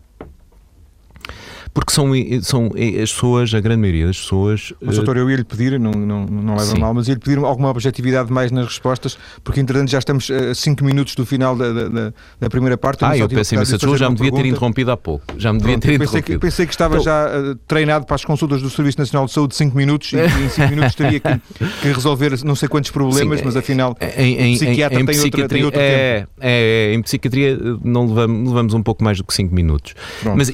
porque 1.78 1.94
são, 1.94 2.08
são 2.42 2.72
as 3.04 3.14
pessoas, 3.14 3.54
a 3.54 3.60
grande 3.60 3.82
maioria 3.82 4.08
das 4.08 4.20
pessoas. 4.20 4.74
Mas, 4.82 4.96
doutor, 4.96 5.16
eu 5.16 5.30
ia-lhe 5.30 5.44
pedir, 5.44 5.80
não, 5.80 5.92
não, 5.92 6.26
não 6.26 6.56
leva 6.56 6.76
mal, 6.76 6.92
mas 6.92 7.08
ia-lhe 7.08 7.20
pedir 7.20 7.38
alguma 7.38 7.70
objetividade 7.70 8.34
mais 8.34 8.52
nas 8.52 8.66
respostas, 8.66 9.16
porque 9.44 9.60
entretanto 9.60 9.92
já 9.92 10.00
estamos 10.00 10.28
a 10.32 10.56
5 10.56 10.84
minutos 10.84 11.14
do 11.14 11.24
final 11.24 11.56
da, 11.56 11.72
da, 11.72 12.14
da 12.40 12.50
primeira 12.50 12.80
parte. 12.80 13.06
Ah, 13.06 13.16
eu 13.16 13.30
peço 13.30 13.54
imensa 13.54 13.78
desculpa, 13.78 13.96
já 13.96 14.10
me 14.10 14.16
devia 14.16 14.32
ter 14.32 14.48
interrompido 14.48 14.90
há 14.90 14.98
pouco. 14.98 15.24
Já 15.38 15.54
me 15.54 15.60
devia 15.60 15.78
ter 15.78 16.00
pensei 16.00 16.06
interrompido. 16.06 16.40
Que, 16.40 16.48
pensei 16.48 16.66
que 16.66 16.74
estava 16.74 16.96
então, 16.96 17.06
já 17.06 17.28
uh, 17.28 17.56
treinado 17.68 18.08
para 18.08 18.16
as 18.16 18.26
consultas 18.26 18.60
do 18.60 18.72
Serviço 18.72 18.98
Nacional 18.98 19.28
de 19.28 19.34
Saúde 19.34 19.52
de 19.52 19.58
5 19.58 19.78
minutos 19.78 20.14
e 20.14 20.18
em 20.18 20.50
5 20.50 20.70
minutos 20.74 20.96
teria 20.96 21.20
que, 21.20 21.40
que, 21.84 21.92
resolver 21.92 22.44
não 22.44 22.56
sei 22.56 22.68
quantos 22.68 22.90
problemas, 22.90 23.38
sim, 23.38 23.46
mas 23.46 23.56
afinal 23.56 23.96
em, 24.18 24.36
em, 24.36 24.54
psiquiatra 24.56 25.00
em, 25.00 25.06
tem, 25.06 25.20
outra, 25.20 25.48
tem 25.48 25.64
outro 25.64 25.80
é, 25.80 26.22
tempo. 26.22 26.32
É, 26.40 26.90
é, 26.90 26.94
em 26.96 27.02
psiquiatria 27.04 27.52
eh, 27.52 27.78
não 27.84 28.08
levamos, 28.08 28.50
levamos 28.50 28.74
um 28.74 28.82
pouco 28.82 29.04
mais 29.04 29.20
do 29.20 29.24
que 29.24 29.34
5 29.36 29.54
minutos. 29.54 29.94
Pronto. 30.24 30.38
Mas 30.38 30.52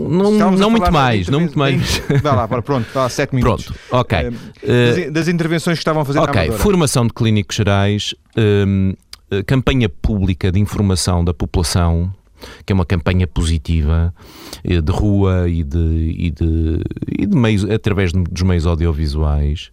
não, 0.00 0.37
não 0.38 0.70
muito 0.70 0.92
mais 0.92 1.28
não 1.28 1.40
muito 1.40 1.58
mais. 1.58 2.02
Vá 2.22 2.34
lá, 2.34 2.48
pronto, 2.48 2.86
vá, 2.92 3.08
sete 3.08 3.34
minutos. 3.34 3.66
Pronto, 3.66 3.80
ok. 3.90 4.28
Uh, 4.28 4.32
das, 4.62 5.12
das, 5.12 5.28
intervenções 5.28 5.78
que 5.78 5.80
estavam 5.80 6.02
a 6.02 6.04
fazer 6.04 6.18
Ok, 6.18 6.52
formação 6.52 7.06
de 7.06 7.12
clínicos 7.12 7.56
gerais, 7.56 8.14
um, 8.36 8.94
eh, 9.30 9.42
campanha 9.42 9.88
pública 9.88 10.50
de 10.50 10.58
informação 10.58 11.24
da 11.24 11.34
população, 11.34 12.12
que 12.64 12.72
é 12.72 12.74
uma 12.74 12.86
campanha 12.86 13.26
positiva 13.26 14.14
de 14.64 14.92
rua 14.92 15.48
e 15.48 15.62
de, 15.64 16.14
e 16.16 16.30
de, 16.30 16.80
e 17.18 17.26
de 17.26 17.36
meios, 17.36 17.64
através 17.64 18.12
dos 18.12 18.42
meios 18.42 18.64
audiovisuais, 18.64 19.70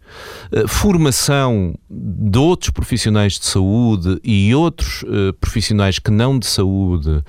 formação 0.67 1.75
de 1.89 2.39
outros 2.39 2.71
profissionais 2.71 3.33
de 3.33 3.45
saúde 3.45 4.19
e 4.23 4.53
outros 4.55 5.05
profissionais 5.39 5.99
que 5.99 6.09
não 6.09 6.39
de 6.39 6.47
saúde 6.47 7.23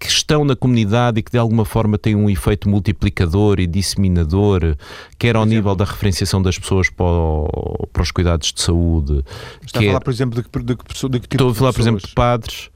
que 0.00 0.08
estão 0.08 0.46
na 0.46 0.56
comunidade 0.56 1.20
e 1.20 1.22
que 1.22 1.30
de 1.30 1.36
alguma 1.36 1.66
forma 1.66 1.98
têm 1.98 2.16
um 2.16 2.30
efeito 2.30 2.70
multiplicador 2.70 3.60
e 3.60 3.66
disseminador, 3.66 4.74
quer 5.18 5.36
ao 5.36 5.44
nível 5.44 5.76
da 5.76 5.84
referenciação 5.84 6.40
das 6.40 6.58
pessoas 6.58 6.88
para, 6.88 7.04
o, 7.04 7.86
para 7.92 8.02
os 8.02 8.10
cuidados 8.10 8.50
de 8.50 8.62
saúde. 8.62 9.22
Está 9.62 9.80
a 9.80 9.82
falar, 9.82 9.96
é, 9.96 10.00
por 10.00 10.10
exemplo, 10.10 10.42
de 10.42 10.48
que, 10.48 10.58
de 10.58 10.74
que, 10.74 10.84
de 10.84 11.20
que 11.20 11.28
tipo 11.28 11.34
Estou 11.34 11.50
a 11.50 11.54
falar, 11.54 11.72
por 11.74 11.80
exemplo, 11.82 12.00
de 12.00 12.14
padres, 12.14 12.70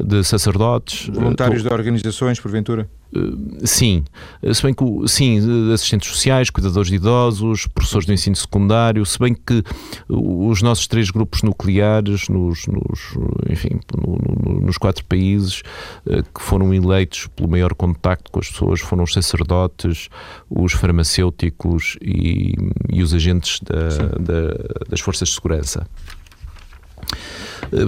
de 0.00 0.22
sacerdotes. 0.22 1.08
Voluntários 1.08 1.58
estou, 1.58 1.76
de 1.76 1.80
organizações, 1.80 2.38
porventura? 2.38 2.88
Eh, 3.14 3.66
sim, 3.66 4.04
eh, 4.42 4.54
se 4.54 4.62
bem 4.62 4.72
que 4.72 4.84
sim, 5.08 5.72
assistentes 5.72 6.08
sociais, 6.08 6.50
cuidadores 6.50 6.88
de 6.88 6.96
idosos, 6.96 7.66
professores 7.66 8.06
do 8.06 8.12
ensino 8.12 8.36
secundário, 8.36 9.04
se 9.04 9.18
bem 9.18 9.34
que 9.34 9.62
os 10.08 10.62
nossos 10.62 10.86
três 10.86 11.10
grupos 11.10 11.42
nucleares, 11.42 12.28
nos, 12.28 12.66
nos 12.66 13.18
enfim, 13.48 13.80
no, 13.96 14.52
no, 14.52 14.60
nos 14.60 14.78
quatro 14.78 15.04
países 15.04 15.62
eh, 16.06 16.22
que 16.22 16.40
foram 16.40 16.72
eleitos 16.72 17.26
pelo 17.28 17.48
maior 17.48 17.74
contacto 17.74 18.30
com 18.30 18.40
as 18.40 18.48
pessoas 18.48 18.80
foram 18.80 19.04
os 19.04 19.12
sacerdotes, 19.12 20.08
os 20.48 20.72
farmacêuticos 20.72 21.96
e, 22.00 22.54
e 22.88 23.02
os 23.02 23.12
agentes 23.12 23.60
da, 23.60 23.88
da, 24.18 24.84
das 24.88 25.00
forças 25.00 25.28
de 25.28 25.34
segurança. 25.34 25.86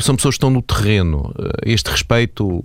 São 0.01 0.15
pessoas 0.15 0.35
que 0.35 0.39
estão 0.39 0.51
no 0.51 0.63
terreno. 0.63 1.35
Este 1.65 1.91
respeito 1.91 2.63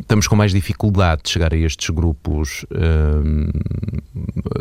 estamos 0.00 0.26
com 0.26 0.36
mais 0.36 0.52
dificuldade 0.52 1.22
de 1.24 1.30
chegar 1.30 1.52
a 1.52 1.56
estes 1.56 1.90
grupos 1.90 2.66
hum, 2.72 3.48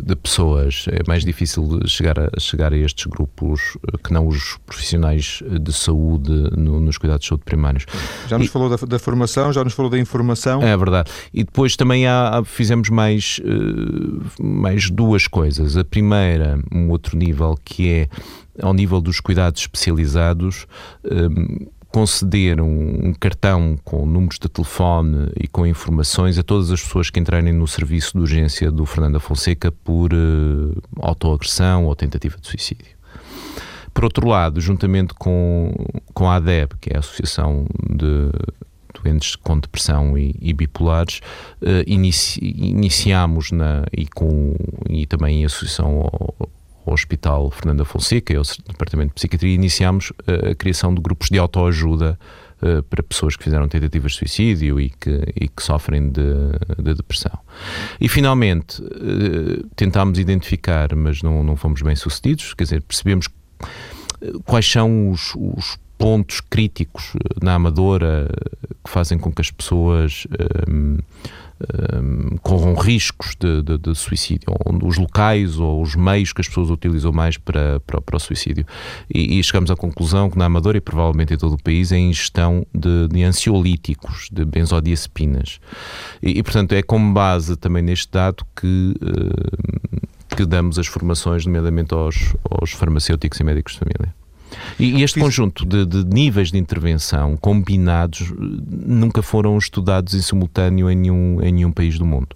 de 0.03 0.15
pessoas. 0.15 0.85
É 0.89 1.01
mais 1.07 1.23
difícil 1.23 1.79
chegar 1.85 2.19
a, 2.19 2.29
chegar 2.39 2.73
a 2.73 2.77
estes 2.77 3.05
grupos 3.05 3.77
que 4.03 4.13
não 4.13 4.27
os 4.27 4.57
profissionais 4.65 5.41
de 5.61 5.73
saúde 5.73 6.31
no, 6.57 6.79
nos 6.79 6.97
cuidados 6.97 7.23
de 7.23 7.29
saúde 7.29 7.43
primários. 7.43 7.85
Já 8.27 8.37
nos 8.37 8.47
e, 8.47 8.49
falou 8.49 8.69
da, 8.69 8.75
da, 8.75 8.99
formação, 8.99 9.51
já 9.51 9.63
nos 9.63 9.73
falou 9.73 9.89
da 9.89 9.99
informação. 9.99 10.61
É 10.61 10.75
verdade. 10.77 11.11
E 11.33 11.43
depois 11.43 11.75
também 11.75 12.07
há, 12.07 12.41
fizemos 12.45 12.89
mais, 12.89 13.39
mais 14.39 14.89
duas 14.89 15.27
coisas. 15.27 15.77
A 15.77 15.83
primeira, 15.83 16.59
um 16.71 16.89
outro 16.89 17.17
nível, 17.17 17.57
que 17.63 17.89
é 17.89 18.09
ao 18.61 18.73
nível 18.73 19.01
dos 19.01 19.19
cuidados 19.19 19.61
especializados. 19.61 20.67
Conceder 21.93 22.59
um, 22.59 23.09
um, 23.09 23.13
cartão 23.13 23.77
com 23.83 24.03
números 24.03 24.39
de 24.39 24.50
telefone 24.50 25.31
e 25.39 25.47
com 25.47 25.63
informações 25.63 26.39
a 26.39 26.43
todas 26.43 26.71
as 26.71 26.81
pessoas 26.81 27.12
que 27.12 27.19
entrarem 27.19 27.53
no 27.53 27.67
serviço 27.67 28.13
de 28.13 28.19
urgência 28.19 28.71
do 28.71 28.83
Fernando 28.83 29.19
Fonseca 29.19 29.71
por 29.71 30.12
uh, 30.12 30.81
autoagressão 31.00 31.85
ou 31.85 31.95
tentativa 31.95 32.35
de 32.41 32.47
suicídio. 32.47 32.97
Por 33.93 34.05
outro 34.05 34.27
lado, 34.27 34.59
juntamente 34.59 35.13
com, 35.13 35.71
com 36.15 36.27
a 36.27 36.38
ADEB, 36.38 36.73
que 36.81 36.91
é 36.91 36.95
a 36.95 37.00
Associação 37.00 37.67
de 37.88 38.31
doentes 39.00 39.35
com 39.35 39.59
depressão 39.59 40.17
e, 40.17 40.35
e 40.41 40.51
bipolares, 40.51 41.21
uh, 41.62 41.83
inici, 41.85 42.39
iniciamos 42.41 43.51
e, 43.95 44.07
com, 44.07 44.55
e 44.89 45.05
também 45.05 45.41
em 45.41 45.45
associação 45.45 46.01
ao, 46.01 46.50
ao 46.85 46.93
Hospital 46.93 47.49
Fernanda 47.51 47.85
Fonseca 47.85 48.33
e 48.33 48.35
ao 48.35 48.43
Departamento 48.67 49.09
de 49.09 49.15
Psiquiatria, 49.15 49.53
iniciámos 49.53 50.11
eh, 50.27 50.51
a 50.51 50.55
criação 50.55 50.93
de 50.93 51.01
grupos 51.01 51.29
de 51.29 51.37
autoajuda 51.37 52.17
uh, 52.61 52.83
para 52.83 53.01
pessoas 53.01 53.35
que 53.35 53.43
fizeram 53.43 53.67
tentativas 53.67 54.13
de 54.13 54.17
suicídio 54.19 54.79
e 54.79 54.89
que, 54.89 55.33
e 55.35 55.47
que 55.47 55.63
sofrem 55.63 56.09
de, 56.09 56.23
de 56.77 56.93
depressão. 56.93 57.37
E 57.99 58.07
finalmente 58.07 58.81
uh, 58.81 59.67
tentámos 59.75 60.19
identificar, 60.19 60.95
mas 60.95 61.21
não, 61.21 61.43
não 61.43 61.55
fomos 61.55 61.81
bem 61.81 61.95
sucedidos, 61.95 62.53
quer 62.53 62.63
dizer, 62.63 62.81
percebemos 62.81 63.27
quais 64.45 64.69
são 64.69 65.09
os, 65.09 65.33
os 65.35 65.77
pontos 65.97 66.41
críticos 66.41 67.13
na 67.41 67.55
Amadora 67.55 68.27
que 68.83 68.89
fazem 68.89 69.17
com 69.17 69.31
que 69.31 69.41
as 69.41 69.51
pessoas 69.51 70.27
um, 71.93 72.38
corram 72.38 72.74
riscos 72.75 73.36
de, 73.39 73.62
de, 73.62 73.77
de, 73.77 73.95
suicídio, 73.95 74.48
os 74.83 74.98
locais 74.98 75.60
ou 75.60 75.81
os 75.81 75.95
meios 75.95 76.33
que 76.33 76.41
as 76.41 76.48
pessoas 76.48 76.69
utilizam 76.69 77.12
mais 77.12 77.38
para, 77.38 77.79
para, 77.81 78.01
para 78.01 78.17
o 78.17 78.19
suicídio. 78.19 78.65
E, 79.13 79.39
e, 79.39 79.43
chegamos 79.43 79.72
à 79.72 79.75
conclusão 79.75 80.29
que 80.29 80.38
na 80.38 80.45
Amadora 80.45 80.77
e 80.77 80.81
provavelmente 80.81 81.33
em 81.33 81.38
todo 81.38 81.53
o 81.53 81.62
país 81.62 81.91
é 81.91 81.95
a 81.95 82.00
ingestão 82.00 82.65
de, 82.74 83.07
de 83.07 83.24
ansiolíticos, 83.24 84.29
de 84.31 84.43
benzodiazepinas. 84.43 85.60
E, 86.22 86.39
e, 86.39 86.43
portanto, 86.43 86.74
é 86.74 86.81
com 86.81 87.13
base 87.13 87.55
também 87.55 87.83
neste 87.83 88.12
dado 88.12 88.45
que. 88.55 88.93
Uh, 89.01 90.13
que 90.36 90.48
damos 90.48 90.79
as 90.79 90.88
formações, 90.88 91.45
nomeadamente 91.45 91.93
aos, 91.93 92.33
aos 92.50 92.72
farmacêuticos 92.72 93.39
e 93.39 93.43
médicos 93.43 93.74
de 93.74 93.79
família. 93.79 94.22
E 94.79 95.03
este 95.03 95.19
conjunto 95.19 95.65
de, 95.65 95.85
de, 95.85 96.03
níveis 96.03 96.51
de 96.51 96.57
intervenção 96.57 97.37
combinados 97.37 98.33
nunca 98.37 99.21
foram 99.21 99.57
estudados 99.57 100.13
em 100.13 100.21
simultâneo 100.21 100.89
em 100.89 100.95
nenhum, 100.95 101.41
em 101.41 101.51
nenhum 101.51 101.71
país 101.71 101.97
do 101.97 102.05
mundo. 102.05 102.35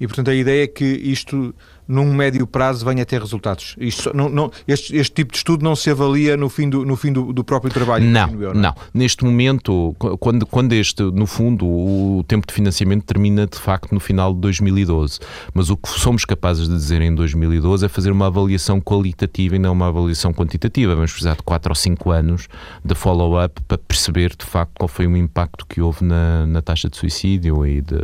E 0.00 0.06
portanto 0.06 0.30
a 0.30 0.34
ideia 0.34 0.64
é 0.64 0.66
que 0.66 0.84
isto 0.84 1.54
num 1.90 2.14
médio 2.14 2.46
prazo 2.46 2.84
venha 2.84 3.02
a 3.02 3.04
ter 3.04 3.20
resultados. 3.20 3.74
Isto, 3.76 4.16
não, 4.16 4.28
não, 4.28 4.50
este, 4.66 4.96
este, 4.96 5.12
tipo 5.12 5.32
de 5.32 5.38
estudo 5.38 5.64
não 5.64 5.74
se 5.74 5.90
avalia 5.90 6.36
no 6.36 6.48
fim 6.48 6.70
do, 6.70 6.84
no 6.84 6.94
fim 6.94 7.12
do, 7.12 7.32
do 7.32 7.42
próprio 7.42 7.72
trabalho? 7.72 8.04
Não, 8.04 8.30
eu, 8.40 8.54
não, 8.54 8.60
não. 8.60 8.74
Neste 8.94 9.24
momento, 9.24 9.94
quando, 10.20 10.46
quando 10.46 10.72
este, 10.72 11.02
no 11.02 11.26
fundo, 11.26 11.66
o 11.66 12.24
tempo 12.28 12.46
de 12.46 12.54
financiamento 12.54 13.04
termina 13.04 13.44
de 13.44 13.58
facto 13.58 13.92
no 13.92 13.98
final 13.98 14.32
de 14.32 14.38
2012. 14.40 15.18
Mas 15.52 15.68
o 15.68 15.76
que 15.76 15.88
somos 15.88 16.24
capazes 16.24 16.68
de 16.68 16.74
dizer 16.74 17.02
em 17.02 17.12
2012 17.12 17.84
é 17.84 17.88
fazer 17.88 18.12
uma 18.12 18.28
avaliação 18.28 18.80
qualitativa 18.80 19.56
e 19.56 19.58
não 19.58 19.72
uma 19.72 19.88
avaliação 19.88 20.32
quantitativa. 20.32 20.94
Vamos 20.94 21.10
precisar 21.10 21.34
de 21.34 21.42
4 21.42 21.72
ou 21.72 21.74
5 21.74 22.10
anos 22.12 22.48
de 22.84 22.94
follow-up 22.94 23.60
para 23.66 23.78
perceber 23.78 24.36
de 24.36 24.46
facto 24.46 24.74
qual 24.78 24.86
foi 24.88 25.08
o 25.08 25.16
impacto 25.16 25.66
que 25.66 25.80
houve 25.80 26.04
na, 26.04 26.46
na 26.46 26.62
taxa 26.62 26.88
de 26.88 26.96
suicídio 26.96 27.66
e 27.66 27.80
de, 27.80 27.96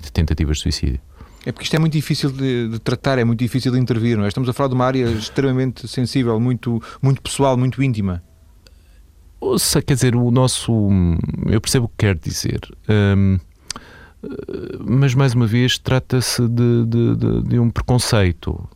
de 0.00 0.10
tentativas 0.12 0.56
de 0.56 0.64
suicídio. 0.64 1.00
É 1.44 1.50
porque 1.50 1.64
isto 1.64 1.74
é 1.74 1.78
muito 1.78 1.92
difícil 1.92 2.30
de, 2.30 2.68
de, 2.68 2.78
tratar, 2.78 3.18
é 3.18 3.24
muito 3.24 3.40
difícil 3.40 3.72
de 3.72 3.78
intervir, 3.78 4.16
não 4.16 4.24
é? 4.24 4.28
Estamos 4.28 4.48
a 4.48 4.52
falar 4.52 4.68
de 4.68 4.74
uma 4.74 4.86
área 4.86 5.04
extremamente 5.06 5.88
sensível, 5.88 6.38
muito, 6.38 6.80
muito 7.00 7.20
pessoal, 7.20 7.56
muito 7.56 7.82
íntima. 7.82 8.22
Ouça, 9.40 9.82
quer 9.82 9.94
dizer, 9.94 10.14
o 10.14 10.30
nosso. 10.30 10.72
Eu 11.46 11.60
percebo 11.60 11.86
o 11.86 11.88
que 11.88 11.94
quer 11.98 12.16
dizer. 12.16 12.60
Um, 12.88 13.38
mas 14.86 15.16
mais 15.16 15.34
uma 15.34 15.48
vez 15.48 15.78
trata-se 15.78 16.46
de, 16.46 16.86
de, 16.86 17.42
de, 17.42 17.58
um 17.58 17.68
preconceito. 17.68 18.68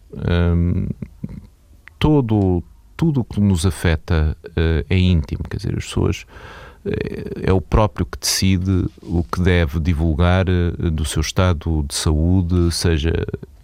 Todo, 2.01 2.65
tudo 2.97 3.21
o 3.21 3.25
que 3.25 3.41
nos 3.41 3.65
afeta 3.65 4.37
uh, 4.45 4.85
é 4.91 4.99
íntimo, 4.99 5.45
quer 5.49 5.59
dizer, 5.59 5.77
as 5.77 5.85
pessoas 5.85 6.27
é 7.43 7.53
o 7.53 7.61
próprio 7.61 8.07
que 8.07 8.19
decide 8.19 8.87
o 9.03 9.25
que 9.25 9.41
deve 9.41 9.81
divulgar 9.81 10.47
eh, 10.49 10.91
do 10.91 11.05
seu 11.05 11.21
estado 11.21 11.85
de 11.89 11.95
saúde, 11.95 12.73
seja 12.73 13.13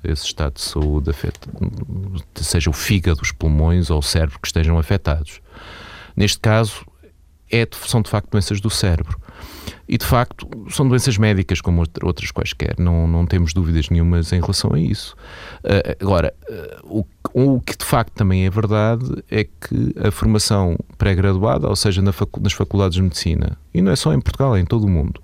esse 0.03 0.27
estado 0.27 0.55
de 0.55 0.63
saúde 0.63 1.11
afeta, 1.11 1.49
seja 2.35 2.69
o 2.69 2.73
fígado, 2.73 3.21
os 3.23 3.31
pulmões 3.31 3.91
ou 3.91 3.99
o 3.99 4.03
cérebro 4.03 4.39
que 4.41 4.49
estejam 4.49 4.79
afetados. 4.79 5.41
Neste 6.17 6.41
caso, 6.41 6.85
é, 7.53 7.69
são 7.87 8.01
de 8.01 8.11
facto 8.11 8.31
doenças 8.31 8.61
do 8.61 8.71
cérebro. 8.71 9.21
E 9.89 9.99
de 9.99 10.07
facto, 10.07 10.49
são 10.71 10.89
doenças 10.89 11.19
médicas 11.19 11.61
como 11.61 11.85
outras 12.03 12.31
quaisquer, 12.31 12.77
não, 12.79 13.07
não 13.07 13.27
temos 13.27 13.53
dúvidas 13.53 13.91
nenhumas 13.91 14.33
em 14.33 14.41
relação 14.41 14.73
a 14.73 14.81
isso. 14.81 15.15
Uh, 15.63 15.97
agora, 16.01 16.33
uh, 16.49 17.05
o, 17.35 17.55
o 17.57 17.61
que 17.61 17.77
de 17.77 17.85
facto 17.85 18.13
também 18.15 18.47
é 18.47 18.51
verdade 18.51 19.05
é 19.31 19.45
que 19.45 19.95
a 20.03 20.11
formação 20.11 20.79
pré-graduada, 20.97 21.69
ou 21.69 21.77
seja, 21.77 22.01
na 22.01 22.13
facu 22.13 22.41
nas 22.41 22.55
faculdades 22.55 22.95
de 22.95 23.03
medicina, 23.03 23.59
e 23.75 23.83
não 23.83 23.93
é 23.93 23.97
só 23.97 24.15
em 24.15 24.21
Portugal, 24.21 24.57
é 24.57 24.61
em 24.61 24.65
todo 24.65 24.85
o 24.85 24.89
mundo, 24.89 25.21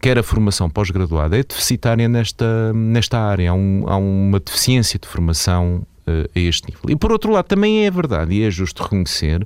quer 0.00 0.18
a 0.18 0.22
formação 0.22 0.70
pós-graduada, 0.70 1.36
é 1.36 1.42
deficitária 1.42 2.08
nesta, 2.08 2.72
nesta 2.72 3.18
área. 3.18 3.50
Há, 3.50 3.54
um, 3.54 3.84
há 3.88 3.96
uma 3.96 4.38
deficiência 4.38 5.00
de 5.00 5.08
formação 5.08 5.84
uh, 6.06 6.30
a 6.32 6.38
este 6.38 6.68
nível. 6.68 6.90
E 6.90 6.96
por 6.96 7.10
outro 7.10 7.32
lado, 7.32 7.46
também 7.46 7.86
é 7.86 7.90
verdade, 7.90 8.34
e 8.34 8.44
é 8.44 8.50
justo 8.50 8.82
reconhecer 8.82 9.44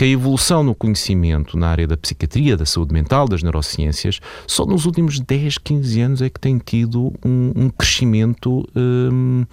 que 0.00 0.04
a 0.04 0.08
evolução 0.08 0.62
no 0.62 0.74
conhecimento 0.74 1.58
na 1.58 1.68
área 1.68 1.86
da 1.86 1.94
psiquiatria, 1.94 2.56
da 2.56 2.64
saúde 2.64 2.90
mental, 2.90 3.28
das 3.28 3.42
neurociências, 3.42 4.18
só 4.46 4.64
nos 4.64 4.86
últimos 4.86 5.20
10, 5.20 5.58
15 5.58 6.00
anos 6.00 6.22
é 6.22 6.30
que 6.30 6.40
tem 6.40 6.56
tido 6.56 7.12
um, 7.22 7.52
um 7.54 7.68
crescimento 7.68 8.66
um, 8.74 9.44
hum, 9.44 9.46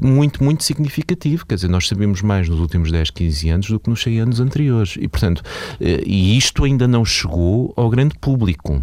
muito, 0.00 0.42
muito 0.42 0.64
significativo. 0.64 1.44
Quer 1.44 1.56
dizer, 1.56 1.68
nós 1.68 1.86
sabemos 1.86 2.22
mais 2.22 2.48
nos 2.48 2.58
últimos 2.58 2.90
10, 2.90 3.10
15 3.10 3.50
anos 3.50 3.68
do 3.68 3.78
que 3.78 3.90
nos 3.90 4.02
100 4.02 4.20
anos 4.20 4.40
anteriores. 4.40 4.96
E, 4.98 5.06
portanto, 5.06 5.42
eh, 5.82 6.02
e 6.06 6.38
isto 6.38 6.64
ainda 6.64 6.88
não 6.88 7.04
chegou 7.04 7.74
ao 7.76 7.90
grande 7.90 8.18
público, 8.18 8.82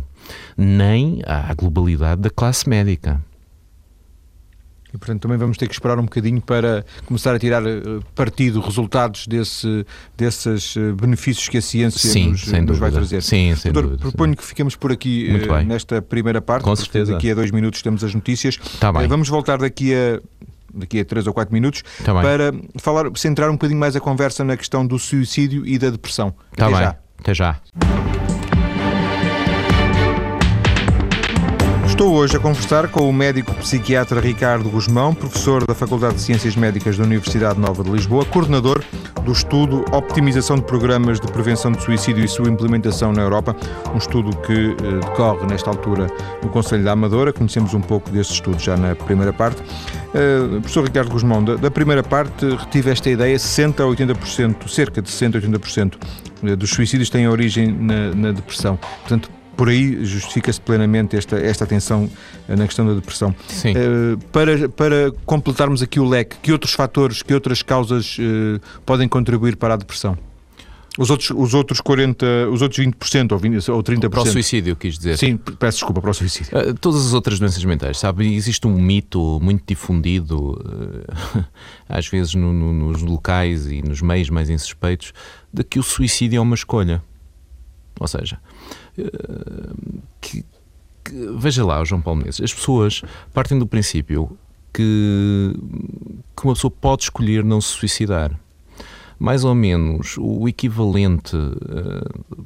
nem 0.55 1.23
à 1.25 1.51
globalidade 1.55 2.21
da 2.21 2.29
classe 2.29 2.69
médica. 2.69 3.19
E, 4.93 4.97
portanto, 4.97 5.21
também 5.21 5.37
vamos 5.37 5.57
ter 5.57 5.67
que 5.67 5.73
esperar 5.73 5.97
um 5.97 6.03
bocadinho 6.03 6.39
para 6.39 6.85
começar 7.05 7.33
a 7.33 7.39
tirar 7.39 7.65
eh, 7.65 7.81
partido, 8.13 8.61
resultados 8.61 9.25
desse, 9.25 9.85
desses 10.15 10.77
eh, 10.77 10.91
benefícios 10.91 11.49
que 11.49 11.57
a 11.57 11.61
ciência 11.61 12.09
Sim, 12.09 12.29
nos, 12.29 12.45
nos 12.45 12.77
vai 12.77 12.91
trazer. 12.91 13.23
Sim, 13.23 13.55
sem 13.55 13.71
Doutor, 13.71 13.89
dúvida. 13.89 14.09
proponho 14.09 14.37
que 14.37 14.43
fiquemos 14.43 14.75
por 14.75 14.91
aqui 14.91 15.29
uh, 15.49 15.65
nesta 15.65 15.99
primeira 15.99 16.41
parte. 16.41 16.63
Com 16.63 16.75
certeza. 16.75 17.13
Daqui 17.13 17.31
a 17.31 17.35
dois 17.35 17.49
minutos 17.49 17.81
temos 17.81 18.03
as 18.03 18.13
notícias. 18.13 18.57
Tá 18.79 18.91
bem. 18.93 19.07
vamos 19.07 19.27
voltar 19.29 19.57
daqui 19.57 19.93
a 19.95 20.21
daqui 20.75 20.99
a 20.99 21.05
3 21.05 21.27
ou 21.27 21.33
4 21.33 21.53
minutos, 21.53 21.83
tá 22.03 22.13
para 22.13 22.51
falar, 22.77 23.05
centrar 23.15 23.47
um 23.49 23.53
bocadinho 23.53 23.79
mais 23.79 23.95
a 23.95 23.99
conversa 23.99 24.43
na 24.43 24.57
questão 24.57 24.85
do 24.85 24.97
suicídio 24.97 25.65
e 25.67 25.77
da 25.77 25.91
depressão. 25.91 26.33
Tá 26.55 26.65
Até 26.65 26.75
bem. 26.75 26.83
já. 26.83 26.95
Até 27.19 27.33
já. 27.35 28.12
Estou 31.93 32.11
hoje 32.15 32.35
a 32.35 32.39
conversar 32.39 32.87
com 32.87 33.07
o 33.07 33.13
médico 33.13 33.53
psiquiatra 33.53 34.19
Ricardo 34.19 34.67
Guzmão, 34.67 35.13
professor 35.13 35.63
da 35.63 35.75
Faculdade 35.75 36.15
de 36.15 36.21
Ciências 36.21 36.55
Médicas 36.55 36.97
da 36.97 37.03
Universidade 37.03 37.59
Nova 37.59 37.83
de 37.83 37.91
Lisboa, 37.91 38.25
coordenador 38.25 38.83
do 39.23 39.31
estudo 39.31 39.85
Optimização 39.91 40.55
de 40.55 40.63
Programas 40.63 41.19
de 41.19 41.31
Prevenção 41.31 41.71
de 41.71 41.83
Suicídio 41.83 42.25
e 42.25 42.27
sua 42.27 42.49
implementação 42.49 43.13
na 43.13 43.21
Europa, 43.21 43.55
um 43.93 43.97
estudo 43.99 44.35
que 44.37 44.71
eh, 44.71 45.05
decorre 45.05 45.45
nesta 45.45 45.69
altura 45.69 46.07
no 46.41 46.49
Conselho 46.49 46.83
da 46.83 46.93
Amadora. 46.93 47.31
Conhecemos 47.31 47.75
um 47.75 47.81
pouco 47.81 48.09
desse 48.09 48.33
estudo 48.33 48.57
já 48.57 48.75
na 48.75 48.95
primeira 48.95 49.31
parte. 49.31 49.61
Uh, 49.61 50.61
professor 50.61 50.85
Ricardo 50.85 51.11
Guzmão, 51.11 51.43
da, 51.43 51.55
da, 51.57 51.69
primeira 51.69 52.01
parte 52.01 52.43
retive 52.43 52.89
esta 52.89 53.09
ideia, 53.11 53.37
60 53.37 53.83
a 53.83 53.85
80%, 53.85 54.67
cerca 54.67 54.99
de 54.99 55.11
60 55.11 55.37
a 55.37 55.41
80% 55.41 55.93
eh, 56.43 56.55
dos 56.55 56.71
suicídios 56.71 57.11
têm 57.11 57.27
origem 57.27 57.71
na, 57.71 58.15
na 58.15 58.31
depressão. 58.31 58.77
Portanto, 59.01 59.29
por 59.55 59.69
aí 59.69 60.03
justifica-se 60.03 60.59
plenamente 60.59 61.15
esta, 61.15 61.37
esta 61.37 61.63
atenção 61.63 62.09
eh, 62.47 62.55
na 62.55 62.65
questão 62.65 62.85
da 62.85 62.93
depressão. 62.93 63.33
Sim. 63.47 63.73
Uh, 63.73 64.17
para, 64.31 64.69
para 64.69 65.11
completarmos 65.25 65.81
aqui 65.81 65.99
o 65.99 66.07
leque, 66.07 66.37
que 66.41 66.51
outros 66.51 66.73
fatores, 66.73 67.21
que 67.21 67.33
outras 67.33 67.61
causas 67.61 68.17
uh, 68.17 68.59
podem 68.85 69.07
contribuir 69.07 69.55
para 69.55 69.75
a 69.75 69.77
depressão? 69.77 70.17
Os 70.97 71.09
outros, 71.09 71.31
os 71.31 71.55
outros 71.55 71.81
40, 71.81 72.49
os 72.51 72.61
outros 72.61 72.85
20% 72.85 73.31
ou, 73.31 73.39
20, 73.39 73.71
ou 73.71 73.83
30%. 73.83 74.09
Para 74.09 74.21
o 74.21 74.25
suicídio, 74.27 74.75
quis 74.75 74.95
dizer. 74.95 75.17
Sim, 75.17 75.37
peço 75.37 75.79
desculpa, 75.79 75.99
para 75.99 76.11
o 76.11 76.13
suicídio. 76.13 76.55
Uh, 76.55 76.73
todas 76.75 77.07
as 77.07 77.13
outras 77.13 77.39
doenças 77.39 77.63
mentais, 77.65 77.97
sabe? 77.97 78.35
Existe 78.35 78.67
um 78.67 78.79
mito 78.79 79.39
muito 79.41 79.63
difundido, 79.65 80.51
uh, 80.51 81.45
às 81.89 82.07
vezes 82.07 82.35
no, 82.35 82.53
no, 82.53 82.71
nos 82.71 83.01
locais 83.01 83.65
e 83.71 83.81
nos 83.81 84.01
meios 84.01 84.29
mais 84.29 84.51
insuspeitos, 84.51 85.13
de 85.51 85.63
que 85.63 85.79
o 85.79 85.83
suicídio 85.83 86.37
é 86.37 86.41
uma 86.41 86.55
escolha. 86.55 87.03
Ou 87.99 88.07
seja, 88.07 88.39
que, 90.21 90.45
que, 91.03 91.13
veja 91.37 91.65
lá, 91.65 91.83
João 91.83 92.01
Paulo 92.01 92.19
Menezes, 92.19 92.41
as 92.41 92.53
pessoas 92.53 93.01
partem 93.33 93.57
do 93.57 93.67
princípio 93.67 94.37
que, 94.73 95.53
que 96.35 96.43
uma 96.43 96.53
pessoa 96.53 96.71
pode 96.71 97.03
escolher 97.03 97.43
não 97.43 97.61
se 97.61 97.69
suicidar. 97.69 98.37
Mais 99.19 99.43
ou 99.43 99.53
menos 99.53 100.15
o 100.17 100.47
equivalente 100.47 101.35
uh, 101.35 102.45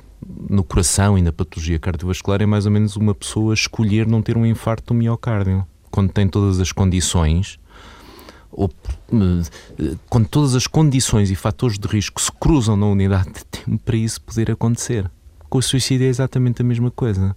no 0.49 0.63
coração 0.63 1.17
e 1.17 1.21
na 1.21 1.31
patologia 1.31 1.79
cardiovascular 1.79 2.41
é 2.41 2.45
mais 2.45 2.65
ou 2.65 2.71
menos 2.71 2.95
uma 2.95 3.15
pessoa 3.15 3.53
escolher 3.53 4.05
não 4.05 4.21
ter 4.21 4.37
um 4.37 4.45
infarto 4.45 4.93
do 4.93 4.97
miocárdio, 4.97 5.65
quando 5.89 6.11
tem 6.11 6.27
todas 6.27 6.59
as 6.59 6.71
condições 6.71 7.57
ou 8.51 8.67
uh, 8.67 9.97
quando 10.09 10.27
todas 10.27 10.55
as 10.55 10.67
condições 10.67 11.31
e 11.31 11.35
fatores 11.35 11.77
de 11.77 11.87
risco 11.87 12.21
se 12.21 12.31
cruzam 12.31 12.75
na 12.75 12.87
unidade 12.87 13.31
de 13.31 13.45
tempo 13.45 13.79
para 13.83 13.95
isso 13.95 14.21
poder 14.21 14.51
acontecer. 14.51 15.09
Com 15.49 15.57
o 15.57 15.61
suicídio 15.61 16.05
é 16.05 16.09
exatamente 16.09 16.61
a 16.61 16.65
mesma 16.65 16.91
coisa. 16.91 17.35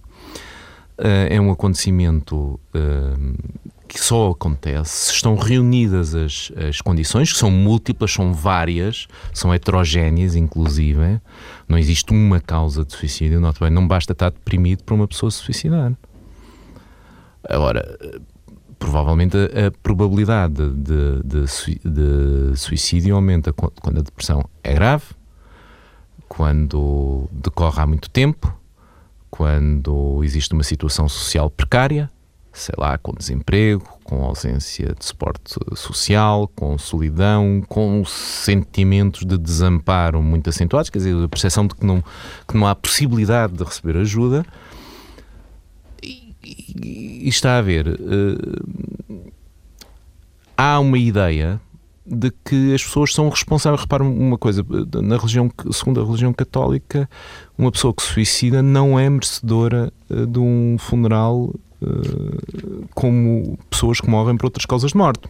Uh, 0.97 1.27
é 1.29 1.41
um 1.41 1.51
acontecimento 1.51 2.59
uh, 2.75 3.61
que 3.87 3.99
só 3.99 4.29
acontece 4.29 5.07
se 5.07 5.13
estão 5.13 5.35
reunidas 5.35 6.13
as, 6.13 6.51
as 6.69 6.79
condições, 6.79 7.33
que 7.33 7.39
são 7.39 7.49
múltiplas, 7.49 8.11
são 8.11 8.33
várias, 8.33 9.07
são 9.33 9.53
heterogéneas, 9.53 10.35
inclusive. 10.35 11.19
Não 11.67 11.77
existe 11.77 12.11
uma 12.11 12.39
causa 12.39 12.85
de 12.85 12.93
suicídio. 12.93 13.41
Não, 13.41 13.51
não 13.71 13.87
basta 13.87 14.13
estar 14.13 14.29
deprimido 14.29 14.83
para 14.83 14.95
uma 14.95 15.07
pessoa 15.07 15.31
se 15.31 15.39
suicidar. 15.39 15.93
Agora, 17.49 17.97
provavelmente 18.81 19.37
a, 19.37 19.67
a 19.67 19.71
probabilidade 19.83 20.69
de, 20.69 21.21
de, 21.23 21.45
de, 21.83 22.57
suicídio 22.59 23.15
aumenta 23.15 23.53
quando 23.53 23.99
a 23.99 24.01
depressão 24.01 24.43
é 24.63 24.73
grave, 24.73 25.05
quando 26.31 27.27
decorre 27.29 27.81
há 27.81 27.85
muito 27.85 28.09
tempo, 28.09 28.57
quando 29.29 30.21
existe 30.23 30.53
uma 30.53 30.63
situação 30.63 31.09
social 31.09 31.49
precária, 31.49 32.09
sei 32.53 32.73
lá, 32.77 32.97
com 32.97 33.13
desemprego, 33.13 33.99
com 34.05 34.23
ausência 34.23 34.95
de 34.97 35.05
suporte 35.05 35.53
social, 35.75 36.47
com 36.55 36.77
solidão, 36.77 37.61
com 37.67 38.05
sentimentos 38.05 39.25
de 39.25 39.37
desamparo 39.37 40.23
muito 40.23 40.49
acentuados, 40.49 40.89
quer 40.89 40.99
dizer, 40.99 41.21
a 41.21 41.27
percepção 41.27 41.67
de 41.67 41.75
que 41.75 41.85
não, 41.85 42.01
que 42.47 42.55
não 42.55 42.65
há 42.65 42.73
possibilidade 42.75 43.51
de 43.51 43.65
receber 43.65 43.97
ajuda. 43.97 44.45
E, 46.01 46.33
e, 46.41 47.25
e 47.25 47.27
está 47.27 47.57
a 47.57 47.61
ver. 47.61 47.87
Uh, 47.89 49.31
há 50.55 50.79
uma 50.79 50.97
ideia 50.97 51.59
de 52.11 52.29
que 52.43 52.73
as 52.73 52.83
pessoas 52.83 53.13
são 53.13 53.29
responsáveis. 53.29 53.81
Repara 53.81 54.03
uma 54.03 54.37
coisa, 54.37 54.65
na 55.01 55.15
religião, 55.15 55.49
segundo 55.71 56.01
a 56.01 56.05
religião 56.05 56.33
católica, 56.33 57.09
uma 57.57 57.71
pessoa 57.71 57.93
que 57.93 58.03
se 58.03 58.09
suicida 58.09 58.61
não 58.61 58.99
é 58.99 59.09
merecedora 59.09 59.91
eh, 60.09 60.25
de 60.25 60.39
um 60.39 60.75
funeral 60.77 61.53
eh, 61.81 62.85
como 62.93 63.57
pessoas 63.69 64.01
que 64.01 64.09
morrem 64.09 64.35
por 64.35 64.47
outras 64.47 64.65
causas 64.65 64.91
de 64.91 64.97
morte. 64.97 65.27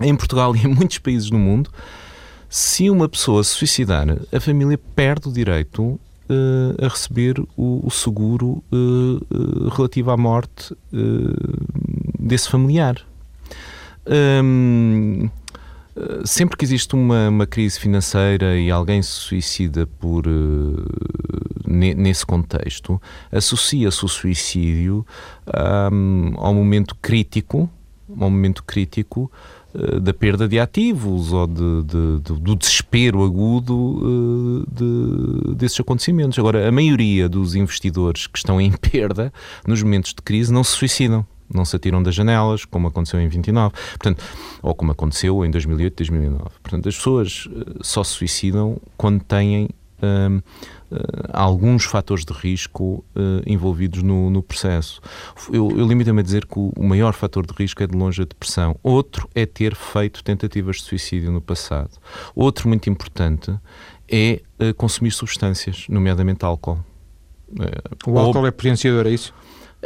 Em 0.00 0.14
Portugal 0.14 0.54
e 0.54 0.60
em 0.60 0.68
muitos 0.68 0.98
países 0.98 1.30
do 1.30 1.38
mundo, 1.38 1.70
se 2.50 2.90
uma 2.90 3.08
pessoa 3.08 3.42
se 3.42 3.50
suicidar, 3.50 4.06
a 4.32 4.40
família 4.40 4.78
perde 4.94 5.28
o 5.28 5.32
direito 5.32 5.82
uh, 5.82 6.00
a 6.84 6.88
receber 6.88 7.42
o, 7.56 7.88
seguro 7.90 8.62
relativo 9.76 10.10
à 10.10 10.16
morte 10.16 10.76
desse 12.18 12.48
familiar. 12.48 12.96
Um, 14.06 15.30
sempre 16.24 16.56
que 16.56 16.64
existe 16.64 16.94
uma, 16.94 17.28
uma, 17.28 17.46
crise 17.46 17.78
financeira 17.78 18.58
e 18.58 18.70
alguém 18.70 19.00
se 19.02 19.10
suicida 19.10 19.86
por 19.86 20.26
uh, 20.26 20.84
nesse 21.66 22.26
contexto, 22.26 23.00
associa-se 23.30 24.04
o 24.04 24.08
suicídio 24.08 25.06
um, 25.92 26.34
ao 26.36 26.52
momento 26.52 26.96
crítico, 27.00 27.70
ao 28.08 28.28
momento 28.28 28.64
crítico 28.64 29.30
uh, 29.72 30.00
da 30.00 30.12
perda 30.12 30.48
de 30.48 30.58
ativos 30.58 31.32
ou 31.32 31.46
de, 31.46 31.82
de, 31.84 32.20
de, 32.20 32.40
do 32.40 32.56
desespero 32.56 33.22
agudo 33.22 34.66
desses 35.56 35.78
acontecimentos. 35.78 36.38
Agora, 36.38 36.68
a 36.68 36.72
maioria 36.72 37.28
dos 37.28 37.54
investidores 37.54 38.26
que 38.26 38.38
estão 38.38 38.60
em 38.60 38.72
perda 38.90 39.32
nos 39.64 39.80
momentos 39.80 40.12
de 40.12 40.22
crise 40.22 40.52
não 40.52 40.64
se 40.64 40.72
suicidam 40.72 41.24
não 41.52 41.64
se 41.64 41.76
atiram 41.76 42.02
das 42.02 42.14
janelas, 42.14 42.64
como 42.64 42.88
aconteceu 42.88 43.20
em 43.20 43.28
29, 43.28 43.74
portanto, 43.90 44.24
ou 44.62 44.74
como 44.74 44.92
aconteceu 44.92 45.44
em 45.44 45.50
2008, 45.50 45.96
2009. 45.96 46.44
Portanto, 46.62 46.88
as 46.88 46.96
pessoas 46.96 47.48
só 47.82 48.02
se 48.02 48.12
suicidam 48.12 48.78
quando 48.96 49.22
têm 49.22 49.68
uh, 50.04 50.42
alguns 51.32 51.84
fatores 51.84 52.24
de 52.24 52.32
risco 52.32 53.04
uh, 53.14 53.42
envolvidos 53.46 54.02
no, 54.02 54.30
no, 54.30 54.42
processo. 54.42 55.00
Eu, 55.52 55.70
eu 55.70 55.86
limito-me 55.86 56.20
a 56.20 56.22
dizer 56.22 56.46
que 56.46 56.58
o, 56.58 56.72
maior 56.82 57.12
fator 57.12 57.46
de 57.46 57.52
risco 57.54 57.82
é 57.82 57.86
de 57.86 57.96
longe 57.96 58.22
a 58.22 58.24
depressão. 58.24 58.76
Outro 58.82 59.28
é 59.34 59.46
ter 59.46 59.74
feito 59.74 60.22
tentativas 60.22 60.76
de 60.76 60.82
suicídio 60.82 61.32
no 61.32 61.40
passado. 61.40 61.90
Outro 62.34 62.68
muito 62.68 62.88
importante 62.90 63.54
é 64.08 64.42
uh, 64.60 64.74
consumir 64.74 65.10
substâncias, 65.10 65.86
nomeadamente 65.88 66.44
álcool. 66.44 66.78
o 68.06 68.18
álcool 68.18 68.40
Ou... 68.40 68.46
é 68.46 68.50
potenciador, 68.50 69.06
é 69.06 69.10
isso? 69.10 69.32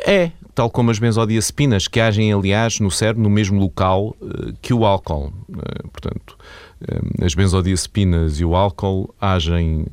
É, 0.06 0.30
tal 0.54 0.70
como 0.70 0.90
as 0.90 0.98
benzodiazepinas, 0.98 1.86
que 1.88 2.00
agem, 2.00 2.32
aliás, 2.32 2.80
no 2.80 2.90
cérebro, 2.90 3.22
no 3.22 3.30
mesmo 3.30 3.60
local 3.60 4.16
uh, 4.20 4.52
que 4.60 4.74
o 4.74 4.84
álcool. 4.84 5.32
Uh, 5.48 5.88
portanto, 5.90 6.36
uh, 6.82 7.24
as 7.24 7.34
benzodiazepinas 7.34 8.40
e 8.40 8.44
o 8.44 8.56
álcool 8.56 9.14
agem 9.20 9.86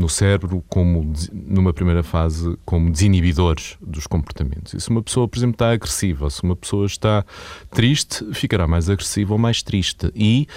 no 0.00 0.08
cérebro 0.08 0.64
como, 0.66 1.12
numa 1.30 1.74
primeira 1.74 2.02
fase, 2.02 2.56
como 2.64 2.90
desinibidores 2.90 3.76
dos 3.82 4.06
comportamentos. 4.06 4.72
E 4.72 4.80
se 4.80 4.88
uma 4.88 5.02
pessoa, 5.02 5.28
por 5.28 5.38
exemplo, 5.38 5.56
está 5.56 5.72
agressiva, 5.72 6.30
se 6.30 6.42
uma 6.42 6.56
pessoa 6.56 6.86
está 6.86 7.22
triste, 7.70 8.24
ficará 8.32 8.66
mais 8.66 8.88
agressiva 8.88 9.34
ou 9.34 9.38
mais 9.38 9.62
triste. 9.62 10.10
E 10.14 10.48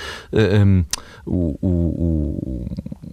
um, 0.66 0.86
o, 1.26 1.58
o, 1.62 2.68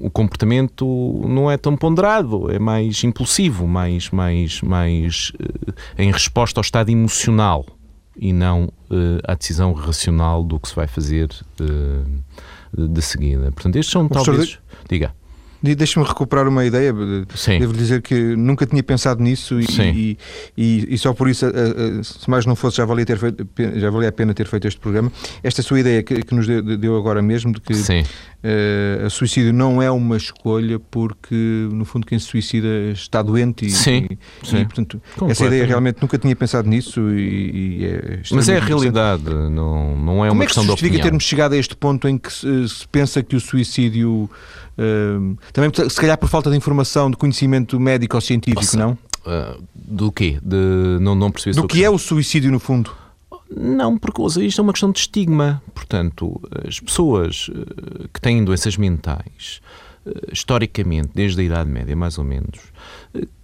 o, 0.07 0.11
comportamento 0.11 0.87
não 1.27 1.51
é 1.51 1.57
tão 1.57 1.77
ponderado, 1.77 2.49
é 2.49 2.61
mais 2.61 3.03
impulsivo, 3.03 3.67
mais, 3.67 4.11
mais, 4.11 4.63
mais 4.63 5.33
uh, 5.35 5.75
em 5.99 6.13
resposta 6.13 6.61
ao 6.61 6.63
estado 6.63 6.91
emocional 6.91 7.67
e 8.17 8.33
não 8.33 8.67
uh, 8.67 9.21
à 9.25 9.35
decisão 9.35 9.73
racional 9.73 10.45
do 10.45 10.61
que 10.61 10.69
se 10.69 10.77
vai 10.77 10.87
fazer 10.87 11.29
uh, 11.61 12.87
de 12.89 13.03
seguida. 13.03 13.51
Portanto, 13.51 13.77
estes 13.77 13.91
são 13.91 14.07
talvez. 14.09 14.61
Diga. 14.89 15.13
Deixa-me 15.63 16.07
recuperar 16.07 16.49
uma 16.49 16.65
ideia. 16.65 16.93
Sim. 17.35 17.59
Devo 17.59 17.73
dizer 17.75 18.01
que 18.01 18.15
nunca 18.37 18.67
tinha 18.67 18.83
pensado 18.83 19.23
nisso 19.23 19.61
e, 19.61 19.67
e, 19.79 20.19
e, 20.57 20.95
e, 20.95 20.99
só 20.99 21.13
por 21.13 21.29
isso, 21.29 21.47
se 22.03 22.31
mais 22.31 22.47
não 22.47 22.57
fosse, 22.57 22.79
já 22.79 22.85
valia, 22.85 23.05
ter 23.05 23.19
feito, 23.19 23.47
já 23.77 23.91
valia 23.91 24.09
a 24.09 24.13
pena 24.13 24.33
ter 24.33 24.47
feito 24.47 24.67
este 24.67 24.81
programa. 24.81 25.13
Esta 25.43 25.63
sua 25.63 25.81
ideia 25.81 26.03
que, 26.03 26.23
que 26.23 26.35
nos 26.35 26.47
deu, 26.47 26.97
agora 26.97 27.21
mesmo 27.21 27.53
de 27.53 27.61
que 27.61 27.75
uh, 27.75 29.07
a 29.07 29.11
suicídio 29.11 29.53
não 29.53 29.83
é 29.83 29.91
uma 29.91 30.17
escolha 30.17 30.79
porque, 30.79 31.69
no 31.71 31.85
fundo, 31.85 32.07
quem 32.07 32.19
se 32.19 32.27
suicida 32.27 32.69
está 32.93 33.23
doente 33.23 33.67
e, 33.67 33.71
sim, 33.71 34.09
sim. 34.43 34.65
portanto, 34.65 35.01
essa 35.29 35.45
ideia 35.45 35.67
realmente 35.67 35.99
nunca 36.01 36.17
tinha 36.19 36.35
pensado 36.35 36.69
nisso 36.69 37.01
e, 37.11 37.85
é 37.85 38.21
Mas 38.33 38.49
é 38.49 38.57
a 38.57 38.61
realidade, 38.61 39.25
não, 39.25 39.97
não 39.97 40.25
é 40.25 40.31
uma 40.31 40.45
questão. 40.45 40.65
Como 40.65 40.73
é 40.73 40.77
que 40.77 40.81
se 40.81 40.83
justifica 40.83 41.03
termos 41.03 41.25
chegado 41.25 41.53
a 41.53 41.57
este 41.57 41.77
ponto 41.77 42.09
em 42.09 42.17
que 42.17 42.33
se, 42.33 42.69
se 42.69 42.89
pensa 42.89 43.23
que 43.23 43.37
o 43.37 43.41
suicídio 43.41 44.31
também, 45.53 45.71
se 45.89 46.01
calhar, 46.01 46.17
por 46.17 46.29
falta 46.29 46.51
de 46.51 46.57
informação, 46.57 47.11
de 47.11 47.17
conhecimento 47.17 47.79
médico 47.79 48.17
ou 48.17 48.21
científico, 48.21 48.63
Nossa, 48.63 48.77
não? 48.77 48.93
Uh, 49.21 49.63
do 49.75 50.11
quê? 50.11 50.39
De, 50.43 50.99
não, 51.01 51.15
não 51.15 51.31
percebi 51.31 51.57
Do 51.57 51.67
que 51.67 51.85
é 51.85 51.91
o 51.91 51.99
suicídio, 51.99 52.51
no 52.51 52.59
fundo? 52.59 52.95
Não, 53.55 53.99
porque 53.99 54.23
isto 54.23 54.61
é 54.61 54.63
uma 54.63 54.73
questão 54.73 54.93
de 54.93 55.01
estigma. 55.01 55.63
Portanto, 55.75 56.41
as 56.67 56.79
pessoas 56.79 57.51
ah, 57.53 58.09
que 58.13 58.21
têm 58.21 58.45
doenças 58.45 58.77
mentais, 58.77 59.61
ah, 60.07 60.11
historicamente, 60.33 61.11
desde 61.15 61.41
a 61.41 61.45
Idade 61.45 61.69
Média, 61.69 61.97
mais 61.97 62.17
ou 62.17 62.25
menos, 62.25 62.61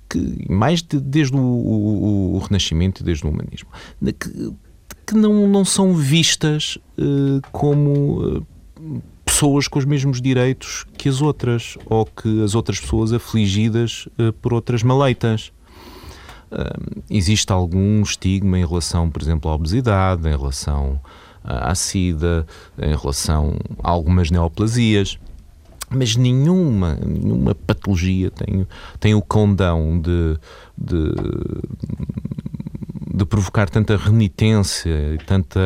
que 0.08 0.46
mais 0.48 0.82
de, 0.82 1.00
desde 1.00 1.36
o, 1.36 1.40
o, 1.40 2.36
o, 2.36 2.38
Renascimento 2.38 3.02
e 3.02 3.04
desde 3.04 3.26
o 3.26 3.30
humanismo, 3.30 3.68
que, 4.00 4.52
que 5.06 5.14
não, 5.14 5.48
não 5.48 5.64
são 5.64 5.94
vistas 5.94 6.78
uh, 6.98 7.40
como 7.50 8.38
uh, 8.38 9.02
pessoas 9.36 9.68
com 9.68 9.78
os 9.78 9.84
mesmos 9.84 10.18
direitos 10.18 10.86
que 10.96 11.10
as 11.10 11.20
outras, 11.20 11.76
ou 11.84 12.06
que 12.06 12.42
as 12.42 12.54
outras 12.54 12.80
pessoas 12.80 13.12
afligidas 13.12 14.08
uh, 14.18 14.32
por 14.32 14.54
outras 14.54 14.82
maleitas. 14.82 15.52
Uh, 16.50 17.02
existe 17.10 17.52
algum 17.52 18.00
estigma 18.00 18.58
em 18.58 18.66
relação, 18.66 19.10
por 19.10 19.20
exemplo, 19.20 19.50
à 19.50 19.54
obesidade, 19.54 20.26
em 20.26 20.34
relação 20.34 20.98
à 21.44 21.74
SIDA, 21.74 22.46
em 22.78 22.96
relação 22.96 23.58
a 23.82 23.90
algumas 23.90 24.30
neoplasias, 24.30 25.18
mas 25.90 26.16
nenhuma, 26.16 26.94
nenhuma 26.94 27.54
patologia 27.54 28.30
tem, 28.30 28.66
tem 28.98 29.14
o 29.14 29.20
condão 29.20 30.00
de, 30.00 30.38
de, 30.78 31.12
de 33.14 33.24
provocar 33.26 33.68
tanta 33.68 33.98
renitência 33.98 35.14
e 35.14 35.18
tanta 35.18 35.60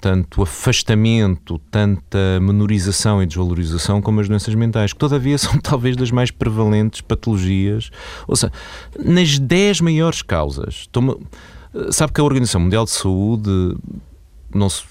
tanto 0.00 0.42
afastamento, 0.42 1.58
tanta 1.70 2.40
menorização 2.40 3.22
e 3.22 3.26
desvalorização 3.26 4.00
como 4.00 4.20
as 4.20 4.28
doenças 4.28 4.54
mentais, 4.54 4.92
que 4.92 4.98
todavia 4.98 5.36
são 5.38 5.58
talvez 5.58 5.96
das 5.96 6.10
mais 6.10 6.30
prevalentes 6.30 7.00
patologias. 7.00 7.90
Ou 8.26 8.36
seja, 8.36 8.52
nas 8.98 9.38
10 9.38 9.80
maiores 9.80 10.22
causas, 10.22 10.86
toma, 10.92 11.16
sabe 11.90 12.12
que 12.12 12.20
a 12.20 12.24
Organização 12.24 12.60
Mundial 12.60 12.84
de 12.84 12.90
Saúde 12.90 13.76
não 14.54 14.68
se 14.68 14.82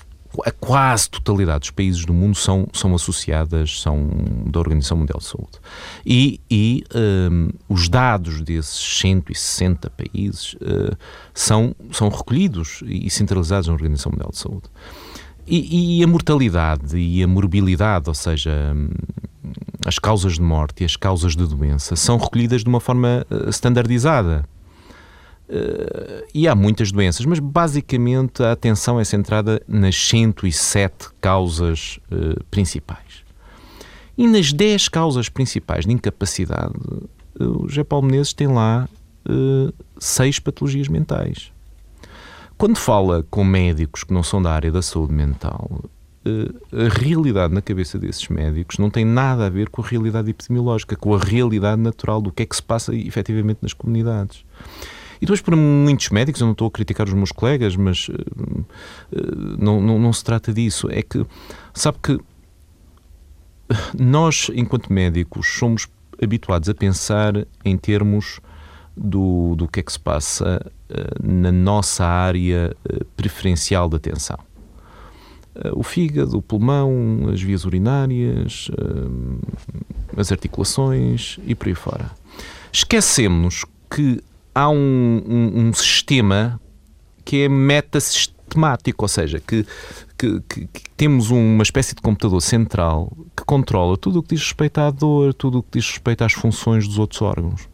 a 0.45 0.51
quase 0.51 1.09
totalidade 1.09 1.59
dos 1.61 1.71
países 1.71 2.05
do 2.05 2.13
mundo 2.13 2.35
são, 2.35 2.67
são 2.73 2.93
associadas, 2.95 3.81
são 3.81 4.09
da 4.45 4.59
Organização 4.59 4.97
Mundial 4.97 5.19
de 5.19 5.25
Saúde. 5.25 5.59
E, 6.05 6.39
e 6.49 6.83
um, 6.95 7.49
os 7.69 7.87
dados 7.87 8.41
desses 8.41 8.99
160 8.99 9.89
países 9.91 10.53
uh, 10.55 10.97
são, 11.33 11.75
são 11.91 12.09
recolhidos 12.09 12.83
e 12.85 13.09
centralizados 13.09 13.67
na 13.67 13.73
Organização 13.73 14.11
Mundial 14.11 14.31
de 14.31 14.37
Saúde. 14.37 14.69
E, 15.47 15.99
e, 15.99 16.03
a 16.03 16.07
mortalidade 16.07 16.97
e 16.97 17.21
a 17.21 17.27
morbilidade, 17.27 18.09
ou 18.09 18.15
seja, 18.15 18.73
hum, 18.75 18.89
as 19.85 19.99
causas 19.99 20.33
de 20.33 20.41
morte 20.41 20.81
e 20.81 20.85
as 20.85 20.95
causas 20.95 21.35
de 21.35 21.45
doença, 21.45 21.95
são 21.95 22.17
recolhidas 22.17 22.63
de 22.63 22.69
uma 22.69 22.79
forma 22.79 23.25
uh, 23.29 23.49
standardizada. 23.49 24.43
Uh, 25.47 26.25
e 26.33 26.47
há 26.47 26.55
muitas 26.55 26.91
doenças, 26.91 27.23
mas 27.25 27.37
basicamente 27.37 28.41
a 28.41 28.51
atenção 28.51 28.99
é 28.99 29.03
centrada 29.03 29.61
nas 29.67 29.95
107 29.95 31.09
causas 31.21 31.99
uh, 32.11 32.43
principais. 32.45 33.23
E 34.17 34.27
nas 34.27 34.51
10 34.51 34.89
causas 34.89 35.29
principais 35.29 35.85
de 35.85 35.93
incapacidade, 35.93 36.73
uh, 37.39 37.63
o 37.63 37.69
José 37.69 37.83
Paulo 37.83 38.07
Menezes 38.07 38.33
tem 38.33 38.47
lá 38.47 38.87
seis 39.97 40.37
patologias 40.37 40.87
mentais. 40.87 41.51
Quando 42.59 42.77
fala 42.77 43.25
com 43.27 43.43
médicos 43.43 44.03
que 44.03 44.13
não 44.13 44.21
são 44.21 44.39
da 44.39 44.51
área 44.51 44.71
da 44.71 44.83
saúde 44.83 45.11
mental, 45.11 45.81
a 46.71 46.99
realidade 47.03 47.51
na 47.51 47.59
cabeça 47.59 47.97
desses 47.97 48.27
médicos 48.27 48.77
não 48.77 48.91
tem 48.91 49.03
nada 49.03 49.47
a 49.47 49.49
ver 49.49 49.69
com 49.69 49.81
a 49.81 49.87
realidade 49.87 50.29
epidemiológica, 50.29 50.95
com 50.95 51.15
a 51.15 51.17
realidade 51.17 51.81
natural 51.81 52.21
do 52.21 52.31
que 52.31 52.43
é 52.43 52.45
que 52.45 52.55
se 52.55 52.61
passa 52.61 52.93
efetivamente 52.93 53.57
nas 53.63 53.73
comunidades. 53.73 54.45
E 55.17 55.21
depois, 55.21 55.41
para 55.41 55.55
muitos 55.55 56.09
médicos, 56.09 56.41
eu 56.41 56.45
não 56.45 56.51
estou 56.51 56.67
a 56.67 56.71
criticar 56.71 57.07
os 57.07 57.13
meus 57.13 57.31
colegas, 57.31 57.75
mas 57.75 58.09
uh, 58.09 58.65
não, 59.57 59.81
não, 59.81 59.99
não 59.99 60.13
se 60.13 60.23
trata 60.23 60.53
disso. 60.53 60.89
É 60.91 61.01
que, 61.01 61.25
sabe 61.73 61.97
que 62.01 62.19
nós, 63.97 64.49
enquanto 64.53 64.91
médicos, 64.91 65.47
somos 65.57 65.87
habituados 66.21 66.69
a 66.69 66.73
pensar 66.73 67.45
em 67.63 67.77
termos 67.77 68.39
do, 68.95 69.55
do 69.55 69.67
que 69.67 69.79
é 69.79 69.83
que 69.83 69.91
se 69.91 69.99
passa 69.99 70.71
uh, 70.89 71.27
na 71.27 71.51
nossa 71.51 72.05
área 72.05 72.75
uh, 72.85 73.05
preferencial 73.17 73.89
de 73.89 73.95
atenção. 73.95 74.37
o 75.73 75.83
fígado, 75.83 76.37
o 76.37 76.41
pulmão, 76.41 77.29
as 77.33 77.41
vias 77.41 77.63
urinárias, 77.63 78.69
as 80.17 80.31
articulações 80.31 81.39
e 81.45 81.55
por 81.55 81.67
aí 81.69 81.75
fora. 81.75 82.11
Esquecemos 82.71 83.63
que 83.89 84.21
há 84.55 84.69
um, 84.69 85.21
um, 85.27 85.67
um 85.67 85.73
sistema 85.73 86.59
que 87.25 87.43
é 87.43 87.49
metasistemático, 87.49 89.03
ou 89.03 89.09
seja, 89.09 89.39
que, 89.39 89.65
que, 90.17 90.41
que, 90.47 90.67
que, 90.67 90.89
temos 90.95 91.29
uma 91.29 91.61
espécie 91.63 91.93
de 91.93 92.01
computador 92.01 92.41
central 92.41 93.11
que 93.35 93.43
controla 93.43 93.97
tudo 93.97 94.19
o 94.19 94.23
que 94.23 94.35
diz 94.35 94.43
respeito 94.43 94.79
à 94.79 94.89
dor, 94.89 95.33
tudo 95.33 95.59
o 95.59 95.63
que 95.63 95.77
diz 95.77 95.89
respeito 95.89 96.23
às 96.23 96.33
funções 96.33 96.87
dos 96.87 96.97
outros 96.97 97.21
órgãos. 97.21 97.67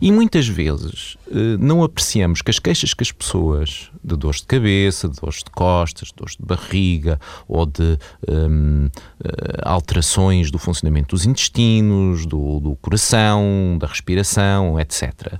E 0.00 0.10
muitas 0.10 0.48
vezes 0.48 1.16
eh, 1.30 1.56
não 1.58 1.82
apreciamos 1.82 2.42
que 2.42 2.50
as 2.50 2.58
queixas 2.58 2.94
que 2.94 3.02
as 3.02 3.12
pessoas 3.12 3.90
de 4.02 4.16
dores 4.16 4.40
de 4.40 4.46
cabeça, 4.46 5.08
de 5.08 5.20
dores 5.20 5.38
de 5.38 5.50
costas, 5.50 6.08
de 6.08 6.14
dores 6.16 6.36
de 6.36 6.44
barriga 6.44 7.20
ou 7.46 7.66
de 7.66 7.98
um, 8.28 8.88
eh, 9.24 9.62
alterações 9.62 10.50
do 10.50 10.58
funcionamento 10.58 11.14
dos 11.14 11.26
intestinos, 11.26 12.26
do, 12.26 12.60
do 12.60 12.74
coração, 12.76 13.76
da 13.78 13.86
respiração, 13.86 14.78
etc., 14.78 15.38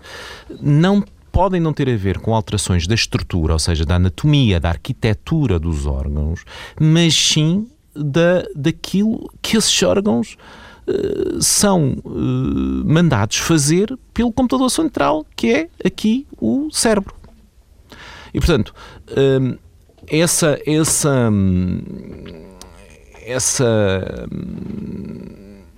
não 0.60 1.04
podem 1.32 1.60
não 1.60 1.72
ter 1.72 1.88
a 1.88 1.96
ver 1.96 2.18
com 2.18 2.34
alterações 2.34 2.86
da 2.86 2.94
estrutura, 2.94 3.54
ou 3.54 3.58
seja, 3.58 3.86
da 3.86 3.96
anatomia, 3.96 4.60
da 4.60 4.68
arquitetura 4.68 5.58
dos 5.58 5.86
órgãos, 5.86 6.44
mas 6.78 7.14
sim 7.14 7.66
da, 7.94 8.44
daquilo 8.54 9.30
que 9.40 9.56
esses 9.56 9.82
órgãos 9.82 10.36
são 11.40 11.96
uh, 12.04 12.84
mandados 12.84 13.38
fazer 13.38 13.96
pelo 14.12 14.32
computador 14.32 14.70
central, 14.70 15.26
que 15.36 15.52
é 15.52 15.68
aqui 15.84 16.26
o 16.40 16.68
cérebro. 16.70 17.14
E 18.34 18.38
portanto, 18.38 18.74
uh, 19.10 19.58
essa, 20.08 20.58
essa, 20.66 21.30
essa 23.24 24.28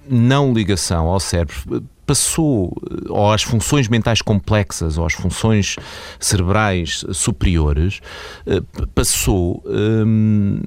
não 0.08 0.52
ligação 0.52 1.08
ao 1.08 1.20
cérebro 1.20 1.84
passou, 2.06 2.76
ou 3.08 3.32
às 3.32 3.42
funções 3.42 3.88
mentais 3.88 4.20
complexas, 4.20 4.98
ou 4.98 5.06
às 5.06 5.14
funções 5.14 5.76
cerebrais 6.20 7.04
superiores, 7.12 8.00
eh, 8.46 8.60
passou, 8.94 9.62
um, 9.66 10.60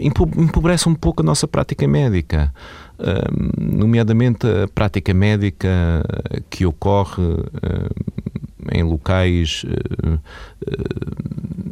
empobrece 0.00 0.88
um 0.88 0.94
pouco 0.94 1.22
a 1.22 1.24
nossa 1.24 1.46
prática 1.46 1.86
médica. 1.86 2.52
Nomeadamente 3.58 4.46
a 4.46 4.68
prática 4.68 5.14
médica 5.14 5.68
que 6.50 6.66
ocorre 6.66 7.22
em 8.72 8.82
locais 8.82 9.64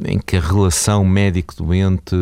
em 0.04 0.18
que 0.18 0.36
a 0.36 0.40
relação 0.40 1.04
médico-doente 1.04 2.16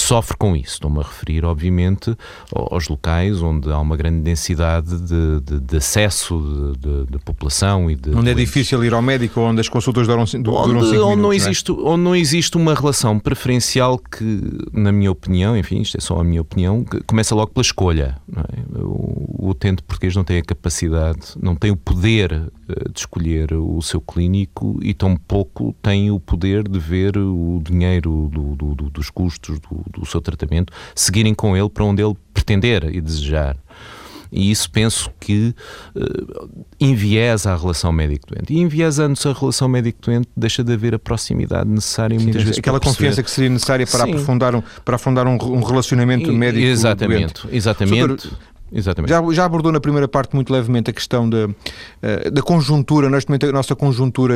sofre 0.00 0.36
com 0.36 0.54
isso. 0.54 0.74
Estou-me 0.74 1.00
a 1.00 1.02
referir, 1.02 1.44
obviamente, 1.44 2.16
aos 2.52 2.88
locais 2.88 3.42
onde 3.42 3.70
há 3.70 3.78
uma 3.78 3.96
grande 3.96 4.20
densidade 4.20 5.00
de, 5.00 5.40
de, 5.40 5.60
de 5.60 5.76
acesso 5.76 6.72
de, 6.78 7.06
de, 7.06 7.18
população 7.18 7.90
e 7.90 7.94
de. 7.94 8.14
Onde 8.14 8.30
é 8.30 8.34
difícil 8.34 8.84
ir 8.84 8.92
ao 8.92 9.02
médico, 9.02 9.40
onde 9.40 9.60
as 9.60 9.68
consultas 9.68 10.06
duram, 10.06 10.24
duram 10.24 10.78
onde, 10.78 10.90
cinco 10.90 11.02
onde 11.02 11.16
minutos, 11.16 11.22
não 11.22 11.32
existe, 11.32 11.70
é? 11.70 11.74
Onde 11.74 12.02
não 12.02 12.16
existe 12.16 12.56
uma 12.56 12.74
relação 12.74 13.18
preferencial 13.18 13.98
que, 13.98 14.40
na 14.72 14.92
minha 14.92 15.10
opinião, 15.10 15.56
enfim, 15.56 15.80
isto 15.80 15.96
é 15.96 16.00
só 16.00 16.20
a 16.20 16.24
minha 16.24 16.40
opinião, 16.40 16.84
começa 17.06 17.34
logo 17.34 17.52
pela 17.52 17.62
escolha. 17.62 18.18
É? 18.36 18.78
O, 18.78 19.46
o 19.46 19.50
utente 19.50 19.82
português 19.82 20.14
não 20.16 20.24
tem 20.24 20.38
a 20.38 20.42
capacidade, 20.42 21.34
não 21.40 21.54
tem 21.54 21.70
o 21.70 21.76
poder 21.76 22.32
eh, 22.68 22.88
de 22.92 22.98
escolher 22.98 23.54
o 23.54 23.80
seu 23.80 24.00
clínico 24.00 24.78
e 24.82 24.92
tampouco 24.92 25.74
tem 25.80 26.10
o 26.10 26.18
poder 26.18 26.66
de 26.66 26.78
ver 26.78 27.16
o 27.16 27.60
dinheiro 27.62 28.28
do, 28.32 28.56
do, 28.56 28.74
do, 28.74 28.90
dos 28.90 29.08
custos 29.08 29.60
do, 29.60 29.84
do 29.90 30.04
seu 30.06 30.20
tratamento, 30.20 30.72
seguirem 30.94 31.34
com 31.34 31.56
ele 31.56 31.68
para 31.68 31.84
onde 31.84 32.02
ele 32.02 32.14
pretender 32.32 32.84
e 32.94 33.00
desejar. 33.00 33.56
E 34.30 34.50
isso 34.50 34.70
penso 34.70 35.10
que 35.20 35.54
uh, 35.94 36.48
enviesa 36.80 37.52
a 37.52 37.56
relação 37.56 37.92
médico-doente. 37.92 38.52
E 38.52 38.58
enviesando-se 38.58 39.26
a 39.28 39.32
relação 39.32 39.68
médico-doente, 39.68 40.28
deixa 40.36 40.64
de 40.64 40.72
haver 40.72 40.94
a 40.94 40.98
proximidade 40.98 41.68
necessária 41.68 42.18
Sim, 42.18 42.24
muitas 42.24 42.42
vezes. 42.42 42.58
Aquela 42.58 42.80
confiança 42.80 43.22
que 43.22 43.30
seria 43.30 43.50
necessária 43.50 43.86
para 43.86 44.04
aprofundar 44.04 44.54
um, 44.54 44.62
para 44.84 44.96
afundar 44.96 45.26
um, 45.26 45.38
um 45.40 45.62
relacionamento 45.62 46.32
médico-doente. 46.32 46.70
Exatamente, 46.70 47.48
exatamente. 47.50 48.30
Exatamente. 48.72 49.10
Já, 49.10 49.22
já, 49.32 49.44
abordou 49.44 49.70
na 49.70 49.80
primeira 49.80 50.08
parte 50.08 50.34
muito 50.34 50.52
levemente 50.52 50.90
a 50.90 50.92
questão 50.92 51.28
da, 51.28 51.48
eh, 52.02 52.30
da 52.30 52.42
conjuntura, 52.42 53.08
neste 53.08 53.28
momento 53.28 53.46
a 53.46 53.52
nossa 53.52 53.76
conjuntura 53.76 54.34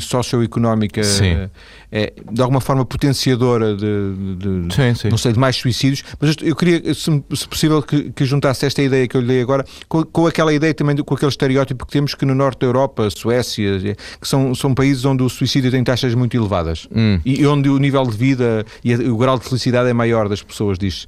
socioeconómica 0.00 1.02
é, 1.22 1.50
é 1.92 2.12
de 2.32 2.40
alguma 2.40 2.60
forma 2.60 2.86
potenciadora 2.86 3.76
de, 3.76 4.36
de, 4.36 4.74
sim, 4.74 4.94
sim. 4.94 5.08
não 5.10 5.18
sei, 5.18 5.32
de 5.32 5.38
mais 5.38 5.56
suicídios, 5.56 6.02
mas 6.18 6.36
eu 6.40 6.56
queria, 6.56 6.94
se, 6.94 7.22
se 7.34 7.48
possível, 7.48 7.82
que, 7.82 8.10
que, 8.12 8.24
juntasse 8.24 8.64
esta 8.64 8.82
ideia 8.82 9.06
que 9.06 9.16
eu 9.16 9.20
lhe 9.20 9.26
dei 9.26 9.42
agora 9.42 9.64
com, 9.88 10.02
com, 10.04 10.26
aquela 10.26 10.54
ideia 10.54 10.72
também, 10.72 10.96
com 10.96 11.14
aquele 11.14 11.30
estereótipo 11.30 11.84
que 11.84 11.92
temos 11.92 12.14
que 12.14 12.24
no 12.24 12.34
norte 12.34 12.60
da 12.60 12.66
Europa, 12.66 13.10
Suécia, 13.10 13.76
é, 13.90 13.94
que 13.94 14.26
são, 14.26 14.54
são 14.54 14.74
países 14.74 15.04
onde 15.04 15.22
o 15.22 15.28
suicídio 15.28 15.70
tem 15.70 15.84
taxas 15.84 16.14
muito 16.14 16.34
elevadas 16.34 16.88
hum. 16.94 17.20
e 17.24 17.46
onde 17.46 17.68
o 17.68 17.78
nível 17.78 18.04
de 18.04 18.16
vida 18.16 18.64
e 18.82 18.94
o 18.94 19.18
grau 19.18 19.38
de 19.38 19.44
felicidade 19.44 19.90
é 19.90 19.92
maior 19.92 20.30
das 20.30 20.42
pessoas, 20.42 20.78
diz 20.78 21.06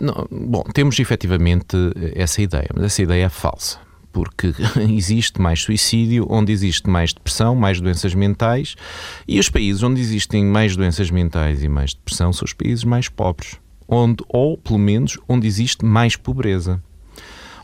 não, 0.00 0.26
bom, 0.30 0.62
temos 0.72 0.98
efetivamente 0.98 1.76
essa 2.14 2.42
ideia, 2.42 2.68
mas 2.74 2.84
essa 2.84 3.02
ideia 3.02 3.26
é 3.26 3.28
falsa. 3.28 3.78
Porque 4.12 4.54
existe 4.90 5.40
mais 5.40 5.62
suicídio, 5.62 6.26
onde 6.30 6.52
existe 6.52 6.88
mais 6.88 7.12
depressão, 7.12 7.54
mais 7.54 7.80
doenças 7.80 8.14
mentais, 8.14 8.76
e 9.26 9.38
os 9.40 9.48
países 9.48 9.82
onde 9.82 10.00
existem 10.00 10.44
mais 10.44 10.76
doenças 10.76 11.10
mentais 11.10 11.62
e 11.62 11.68
mais 11.68 11.94
depressão 11.94 12.32
são 12.32 12.44
os 12.44 12.52
países 12.52 12.84
mais 12.84 13.08
pobres, 13.08 13.58
onde, 13.88 14.24
ou 14.28 14.56
pelo 14.56 14.78
menos 14.78 15.18
onde 15.28 15.46
existe 15.46 15.84
mais 15.84 16.16
pobreza. 16.16 16.80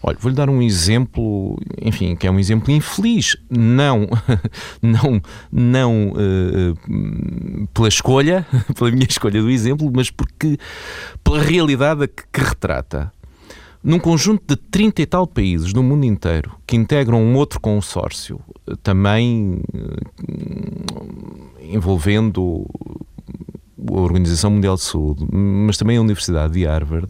Olha, 0.02 0.16
vou-lhe 0.18 0.34
dar 0.34 0.48
um 0.48 0.62
exemplo, 0.62 1.58
enfim, 1.80 2.16
que 2.16 2.26
é 2.26 2.30
um 2.30 2.38
exemplo 2.38 2.72
infeliz, 2.72 3.36
não, 3.50 4.08
não, 4.80 5.20
não 5.52 6.12
uh, 6.12 7.68
pela 7.74 7.88
escolha, 7.88 8.46
pela 8.74 8.90
minha 8.90 9.06
escolha 9.06 9.42
do 9.42 9.50
exemplo, 9.50 9.90
mas 9.94 10.10
porque 10.10 10.56
pela 11.22 11.42
realidade 11.42 12.08
que, 12.08 12.22
que 12.32 12.40
retrata. 12.40 13.12
Num 13.82 13.98
conjunto 13.98 14.42
de 14.46 14.56
30 14.56 15.02
e 15.02 15.06
tal 15.06 15.26
países 15.26 15.72
do 15.72 15.82
mundo 15.82 16.04
inteiro 16.04 16.54
que 16.66 16.76
integram 16.76 17.18
um 17.22 17.34
outro 17.34 17.58
consórcio, 17.60 18.40
também 18.82 19.62
uh, 19.74 19.96
envolvendo 21.60 22.66
a 23.88 24.00
Organização 24.00 24.50
Mundial 24.50 24.76
de 24.76 24.82
Saúde, 24.82 25.26
mas 25.30 25.76
também 25.76 25.98
a 25.98 26.00
Universidade 26.00 26.54
de 26.54 26.64
Harvard, 26.64 27.08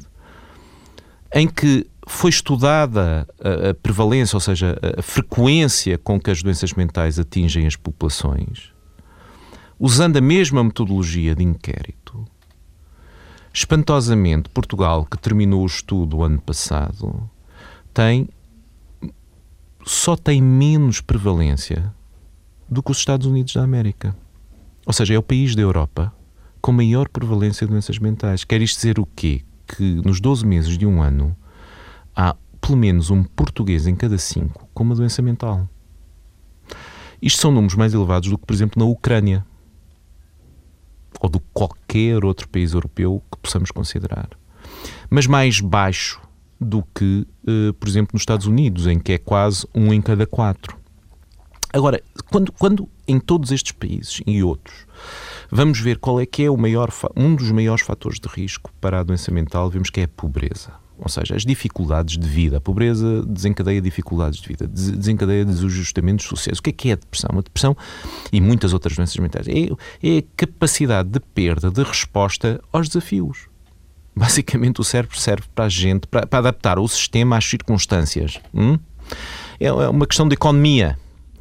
em 1.32 1.46
que 1.46 1.86
foi 2.06 2.30
estudada 2.30 3.26
a, 3.42 3.70
a, 3.70 3.74
prevalência, 3.74 4.36
ou 4.36 4.40
seja, 4.40 4.78
a 4.96 5.02
frequência 5.02 5.98
com 5.98 6.18
que 6.18 6.30
as 6.30 6.42
doenças 6.42 6.72
mentais 6.72 7.18
atingem 7.18 7.66
as 7.66 7.76
populações, 7.76 8.72
usando 9.78 10.16
a 10.16 10.20
mesma 10.20 10.62
metodologia 10.64 11.34
de 11.34 11.42
inquérito. 11.42 12.24
Espantosamente, 13.52 14.48
Portugal, 14.48 15.04
que 15.04 15.18
terminou 15.18 15.62
o 15.62 15.66
estudo 15.66 16.18
o 16.18 16.24
ano 16.24 16.40
passado, 16.40 17.28
tem 17.92 18.28
só 19.84 20.14
tem 20.14 20.42
menos 20.42 21.00
prevalência 21.00 21.92
do 22.68 22.82
que 22.82 22.90
os 22.90 22.98
Estados 22.98 23.26
Unidos 23.26 23.54
da 23.54 23.62
América. 23.62 24.14
Ou 24.86 24.92
seja, 24.92 25.14
é 25.14 25.18
o 25.18 25.22
país 25.22 25.54
da 25.54 25.62
Europa 25.62 26.14
com 26.60 26.72
maior 26.72 27.08
prevalência 27.08 27.66
de 27.66 27.72
doenças 27.72 27.98
mentais. 27.98 28.44
Quer 28.44 28.60
isto 28.60 28.76
dizer 28.76 28.98
o 28.98 29.06
quê? 29.06 29.42
Que 29.66 29.94
nos 30.04 30.20
12 30.20 30.46
meses 30.46 30.76
de 30.76 30.86
um 30.86 31.02
ano 31.02 31.36
há 32.20 32.36
pelo 32.60 32.76
menos 32.76 33.10
um 33.10 33.22
português 33.22 33.86
em 33.86 33.96
cada 33.96 34.18
cinco 34.18 34.68
com 34.74 34.82
uma 34.82 34.94
doença 34.94 35.22
mental. 35.22 35.66
Isto 37.22 37.40
são 37.40 37.50
números 37.50 37.74
mais 37.74 37.94
elevados 37.94 38.28
do 38.28 38.36
que, 38.36 38.46
por 38.46 38.52
exemplo, 38.52 38.78
na 38.78 38.84
Ucrânia 38.84 39.44
ou 41.20 41.28
de 41.28 41.40
qualquer 41.52 42.24
outro 42.24 42.48
país 42.48 42.72
europeu 42.72 43.22
que 43.30 43.38
possamos 43.38 43.70
considerar. 43.70 44.28
Mas 45.08 45.26
mais 45.26 45.60
baixo 45.60 46.20
do 46.60 46.82
que, 46.94 47.26
uh, 47.44 47.72
por 47.74 47.88
exemplo, 47.88 48.10
nos 48.14 48.22
Estados 48.22 48.46
Unidos, 48.46 48.86
em 48.86 48.98
que 48.98 49.12
é 49.12 49.18
quase 49.18 49.66
um 49.74 49.92
em 49.92 50.00
cada 50.00 50.26
quatro. 50.26 50.78
Agora, 51.72 52.02
quando, 52.30 52.52
quando 52.52 52.88
em 53.06 53.18
todos 53.18 53.52
estes 53.52 53.72
países 53.72 54.20
e 54.26 54.42
outros 54.42 54.86
vamos 55.50 55.80
ver 55.80 55.98
qual 55.98 56.20
é 56.20 56.26
que 56.26 56.42
é 56.42 56.50
o 56.50 56.56
maior, 56.56 56.90
um 57.16 57.34
dos 57.34 57.50
maiores 57.50 57.84
fatores 57.84 58.18
de 58.18 58.28
risco 58.28 58.70
para 58.80 59.00
a 59.00 59.02
doença 59.02 59.30
mental, 59.30 59.70
vemos 59.70 59.88
que 59.88 60.00
é 60.00 60.04
a 60.04 60.08
pobreza. 60.08 60.72
Ou 61.00 61.08
seja, 61.08 61.34
as 61.34 61.44
dificuldades 61.44 62.18
de 62.18 62.28
vida. 62.28 62.58
A 62.58 62.60
pobreza 62.60 63.22
desencadeia 63.24 63.80
dificuldades 63.80 64.40
de 64.40 64.46
vida, 64.46 64.66
desencadeia 64.66 65.44
desajustamentos 65.44 66.26
sociais. 66.26 66.58
O 66.58 66.62
que 66.62 66.70
é 66.70 66.72
que 66.72 66.90
é 66.90 66.92
a 66.92 66.96
depressão? 66.96 67.30
A 67.32 67.40
depressão 67.40 67.76
e 68.30 68.40
muitas 68.40 68.72
outras 68.74 68.96
doenças 68.96 69.16
mentais 69.16 69.48
é, 69.48 69.52
é 70.02 70.18
a 70.18 70.22
capacidade 70.36 71.08
de 71.08 71.20
perda 71.20 71.70
de 71.70 71.82
resposta 71.82 72.60
aos 72.70 72.88
desafios. 72.88 73.48
Basicamente, 74.14 74.80
o 74.80 74.84
cérebro 74.84 75.18
serve 75.18 75.46
para 75.54 75.64
a 75.64 75.68
gente, 75.68 76.06
para, 76.06 76.26
para 76.26 76.38
adaptar 76.40 76.78
o 76.78 76.86
sistema 76.86 77.38
às 77.38 77.44
circunstâncias. 77.46 78.38
Hum? 78.52 78.78
É, 79.58 79.66
é 79.66 79.88
uma 79.88 80.06
questão 80.06 80.28
de 80.28 80.34
economia. 80.34 80.98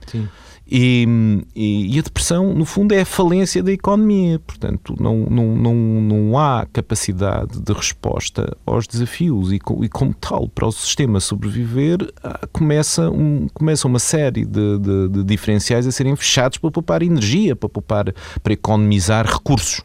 Sim. 0.08 0.30
E, 0.71 1.08
e, 1.55 1.95
e, 1.95 1.99
a 1.99 2.01
depressão, 2.01 2.53
no 2.53 2.63
fundo, 2.63 2.93
é 2.93 3.01
a 3.01 3.05
falência 3.05 3.63
da 3.63 3.71
economia. 3.71 4.39
Portanto, 4.39 4.95
não, 4.99 5.25
não, 5.29 5.55
não, 5.55 5.73
não 5.73 6.38
há 6.38 6.67
capacidade 6.71 7.60
de 7.60 7.73
resposta 7.73 8.55
aos 8.65 8.86
desafios. 8.86 9.51
E, 9.51 9.55
e 9.55 9.89
como 9.89 10.13
tal, 10.13 10.47
para 10.47 10.67
o 10.67 10.71
sistema 10.71 11.19
sobreviver, 11.19 11.97
ah, 12.23 12.47
começa, 12.51 13.10
um, 13.10 13.47
começa 13.53 13.88
uma 13.88 13.99
série 13.99 14.45
de, 14.45 14.77
de, 14.77 15.10
de 15.10 15.23
diferenciais 15.23 15.88
a 15.88 15.91
serem 15.91 16.15
fechados 16.15 16.60
para 16.60 16.69
poupar 16.69 17.01
energia, 17.01 17.55
para, 17.55 17.69
poupar, 17.69 18.13
para 18.43 18.53
economizar 18.53 19.25
recursos. 19.25 19.82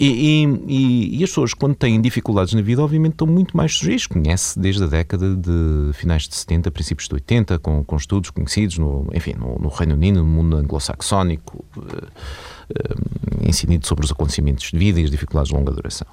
E, 0.00 0.46
e, 0.66 1.18
e, 1.18 1.22
as 1.22 1.28
pessoas, 1.28 1.52
quando 1.52 1.74
têm 1.74 2.00
dificuldades 2.00 2.54
na 2.54 2.62
vida, 2.62 2.82
obviamente 2.82 3.12
estão 3.12 3.26
muito 3.26 3.54
mais 3.54 3.74
sujeitas. 3.74 4.06
Conhece 4.06 4.58
desde 4.58 4.82
a 4.82 4.86
década 4.86 5.36
de 5.36 5.92
finais 5.92 6.26
de 6.26 6.34
70, 6.34 6.70
princípios 6.70 7.06
de 7.06 7.14
80, 7.16 7.58
com, 7.58 7.84
com 7.84 7.96
estudos 7.96 8.30
conhecidos, 8.30 8.78
no, 8.78 9.06
enfim, 9.12 9.34
no, 9.34 9.58
no 9.58 9.68
Reino 9.68 9.92
Unido, 9.92 10.20
no 10.20 10.24
mundo 10.24 10.56
anglo-saxónico, 10.56 11.62
uh, 11.76 13.46
ensinido 13.46 13.86
sobre 13.86 14.06
os 14.06 14.10
acontecimentos 14.10 14.70
de 14.70 14.78
vida 14.78 14.98
e 14.98 15.04
as 15.04 15.10
dificuldades 15.10 15.50
de 15.50 15.54
longa 15.54 15.70
duração. 15.70 16.08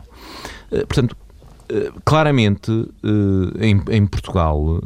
Uh, 0.70 0.86
portanto, 0.86 1.16
claramente, 2.06 2.72
em, 3.60 3.82
em, 3.90 4.06
Portugal, 4.08 4.82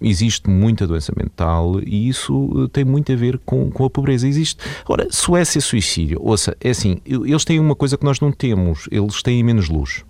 existe 0.00 0.48
muita 0.50 0.86
doença 0.86 1.12
mental 1.16 1.80
e 1.80 2.08
isso 2.08 2.68
tem 2.72 2.84
muito 2.84 3.12
a 3.12 3.16
ver 3.16 3.38
com, 3.44 3.70
com 3.70 3.84
a 3.84 3.90
pobreza. 3.90 4.28
Existe. 4.28 4.62
Ora, 4.86 5.08
Suécia, 5.10 5.60
suicídio, 5.60 6.18
ouça, 6.22 6.56
é 6.60 6.70
assim, 6.70 7.00
eles 7.04 7.44
têm 7.44 7.58
uma 7.58 7.74
coisa 7.74 7.96
que 7.96 8.04
nós 8.04 8.20
não 8.20 8.32
temos, 8.32 8.88
eles 8.90 9.22
têm 9.22 9.42
menos 9.42 9.68
luz. 9.68 10.04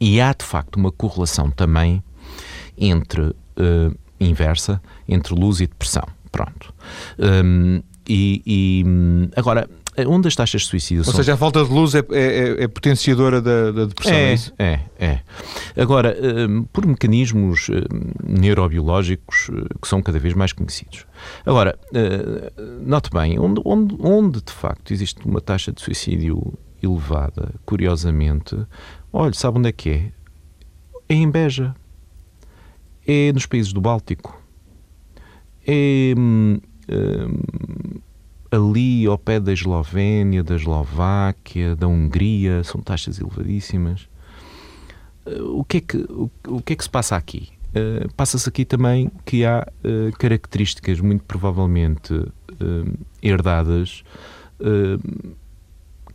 E 0.00 0.20
há 0.20 0.32
de 0.32 0.44
facto 0.44 0.76
uma 0.76 0.90
correlação 0.90 1.50
também 1.50 2.02
entre 2.76 3.22
uh, 3.22 3.96
inversa 4.18 4.80
entre 5.08 5.34
luz 5.34 5.60
e 5.60 5.66
depressão. 5.66 6.06
Pronto. 6.30 6.74
Um, 7.18 7.82
e, 8.08 8.42
e, 8.44 8.84
agora, 9.36 9.68
onde 10.06 10.28
as 10.28 10.34
taxas 10.34 10.62
de 10.62 10.68
suicídio 10.68 11.00
Ou 11.00 11.04
são... 11.04 11.14
seja, 11.14 11.34
a 11.34 11.36
falta 11.36 11.64
de 11.64 11.70
luz 11.70 11.94
é, 11.94 11.98
é, 11.98 12.02
é, 12.12 12.64
é 12.64 12.68
potenciadora 12.68 13.40
da, 13.40 13.70
da 13.70 13.84
depressão, 13.84 14.16
é, 14.16 14.30
é 14.30 14.34
isso? 14.34 14.54
É, 14.58 14.80
é. 14.98 15.20
Agora, 15.76 16.16
um, 16.48 16.64
por 16.64 16.86
mecanismos 16.86 17.68
um, 17.68 17.78
neurobiológicos 18.22 19.48
uh, 19.48 19.78
que 19.80 19.88
são 19.88 20.02
cada 20.02 20.18
vez 20.18 20.34
mais 20.34 20.52
conhecidos. 20.52 21.06
Agora, 21.44 21.78
uh, 21.90 22.86
note 22.86 23.10
bem, 23.10 23.38
onde, 23.38 23.60
onde, 23.64 23.96
onde 24.00 24.42
de 24.42 24.52
facto 24.52 24.92
existe 24.92 25.26
uma 25.26 25.40
taxa 25.40 25.72
de 25.72 25.80
suicídio 25.80 26.54
elevada, 26.82 27.54
curiosamente, 27.64 28.56
olha, 29.12 29.34
sabe 29.34 29.58
onde 29.58 29.68
é 29.68 29.72
que 29.72 29.90
é? 29.90 30.12
É 31.08 31.14
em 31.14 31.30
Beja. 31.30 31.74
É 33.06 33.32
nos 33.32 33.46
países 33.46 33.72
do 33.72 33.80
Báltico 33.80 34.42
é 35.66 36.14
hum, 36.16 36.58
hum, 36.88 37.38
ali 38.52 39.06
ao 39.06 39.16
pé 39.16 39.40
da 39.40 39.52
Eslovénia, 39.52 40.44
da 40.44 40.54
Eslováquia, 40.54 41.74
da 41.74 41.88
Hungria, 41.88 42.62
são 42.62 42.80
taxas 42.82 43.18
elevadíssimas. 43.18 44.08
Uh, 45.26 45.58
o 45.58 45.64
que, 45.64 45.78
é 45.78 45.80
que, 45.80 45.96
o, 45.96 46.30
o, 46.48 46.60
que 46.60 46.74
é 46.74 46.76
que 46.76 46.84
se 46.84 46.90
passa 46.90 47.16
aqui? 47.16 47.48
Uh, 47.70 48.12
Passa-se 48.14 48.46
aqui 48.48 48.66
também 48.66 49.10
que 49.24 49.44
há 49.44 49.66
uh, 49.66 50.16
características 50.18 51.00
muito 51.00 51.24
provavelmente 51.24 52.12
uh, 52.12 52.98
herdadas 53.22 54.04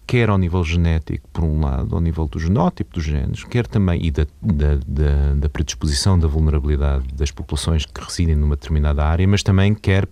quer 0.08 0.30
ao 0.30 0.38
nível 0.38 0.64
genético, 0.64 1.28
por 1.34 1.44
um 1.44 1.60
lado, 1.60 1.94
ao 1.94 2.00
nível 2.00 2.26
do 2.28 2.40
genótipo 2.40 2.94
dos 2.94 3.04
genes, 3.04 3.44
quer 3.44 3.68
também 3.68 4.06
e 4.06 4.10
da, 4.10 4.26
da, 4.42 4.76
da, 4.88 5.34
da, 5.36 5.50
predisposição 5.50 6.18
da 6.18 6.30
vulnerabilidade 6.30 7.06
das 7.14 7.30
populações 7.30 7.86
que 7.86 8.02
residem 8.02 8.34
numa 8.34 8.56
determinada 8.56 9.04
área, 9.04 9.28
mas 9.28 9.44
também 9.44 9.76
quer 9.76 10.08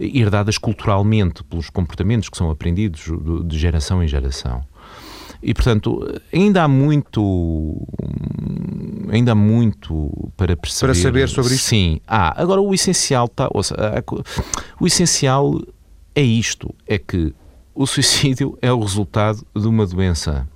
herdadas 0.00 0.56
culturalmente 0.56 1.44
pelos 1.44 1.68
comportamentos 1.68 2.28
que 2.28 2.36
são 2.36 2.50
aprendidos 2.50 3.04
de 3.44 3.58
geração 3.58 4.02
em 4.02 4.08
geração. 4.08 4.64
E, 5.42 5.54
portanto, 5.54 6.20
ainda 6.32 6.64
há 6.64 6.68
muito 6.68 7.86
ainda 9.10 9.32
há 9.32 9.34
muito 9.34 10.32
para 10.36 10.56
perceber. 10.56 10.92
Para 10.92 11.00
saber 11.00 11.28
sobre 11.28 11.54
isso? 11.54 11.64
Sim. 11.64 12.00
Ah, 12.06 12.40
agora 12.40 12.60
o 12.60 12.74
essencial 12.74 13.26
está, 13.26 13.48
o 14.78 14.86
essencial 14.86 15.60
é 16.14 16.22
isto, 16.22 16.74
é 16.86 16.98
que 16.98 17.34
o 17.74 17.86
suicídio 17.86 18.58
é 18.62 18.72
o 18.72 18.80
resultado 18.80 19.44
de 19.54 19.66
uma 19.66 19.86
doença. 19.86 20.48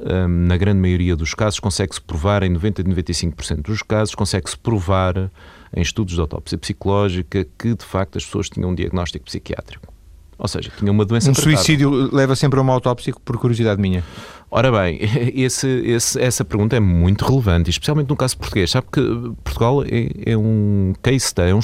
Um, 0.00 0.46
na 0.48 0.56
grande 0.56 0.80
maioria 0.80 1.14
dos 1.14 1.34
casos, 1.34 1.60
consegue-se 1.60 2.00
provar, 2.00 2.42
em 2.42 2.50
90 2.50 2.82
a 2.82 2.84
95% 2.84 3.62
dos 3.62 3.80
casos, 3.80 4.14
consegue-se 4.14 4.58
provar 4.58 5.30
em 5.76 5.82
estudos 5.82 6.14
de 6.14 6.20
autópsia 6.20 6.56
psicológica 6.58 7.46
que, 7.58 7.74
de 7.74 7.84
facto, 7.84 8.16
as 8.16 8.24
pessoas 8.24 8.48
tinham 8.48 8.70
um 8.70 8.74
diagnóstico 8.74 9.24
psiquiátrico. 9.24 9.92
Ou 10.38 10.48
seja, 10.48 10.70
tinham 10.76 10.92
uma 10.92 11.04
doença 11.04 11.30
Um 11.30 11.32
tratável. 11.32 11.56
suicídio 11.58 12.14
leva 12.14 12.34
sempre 12.34 12.58
a 12.58 12.62
uma 12.62 12.72
autópsia, 12.72 13.14
por 13.24 13.38
curiosidade 13.38 13.80
minha. 13.80 14.04
Ora 14.50 14.70
bem, 14.70 14.98
esse, 15.34 15.66
esse, 15.66 16.20
essa 16.20 16.44
pergunta 16.44 16.76
é 16.76 16.80
muito 16.80 17.24
relevante, 17.24 17.70
especialmente 17.70 18.08
no 18.08 18.16
caso 18.16 18.36
português. 18.36 18.70
Sabe 18.70 18.86
que 18.92 19.00
Portugal 19.42 19.82
é, 19.84 20.32
é 20.32 20.36
um 20.36 20.92
case 21.02 21.20
study, 21.20 21.50
é 21.50 21.54
um, 21.54 21.60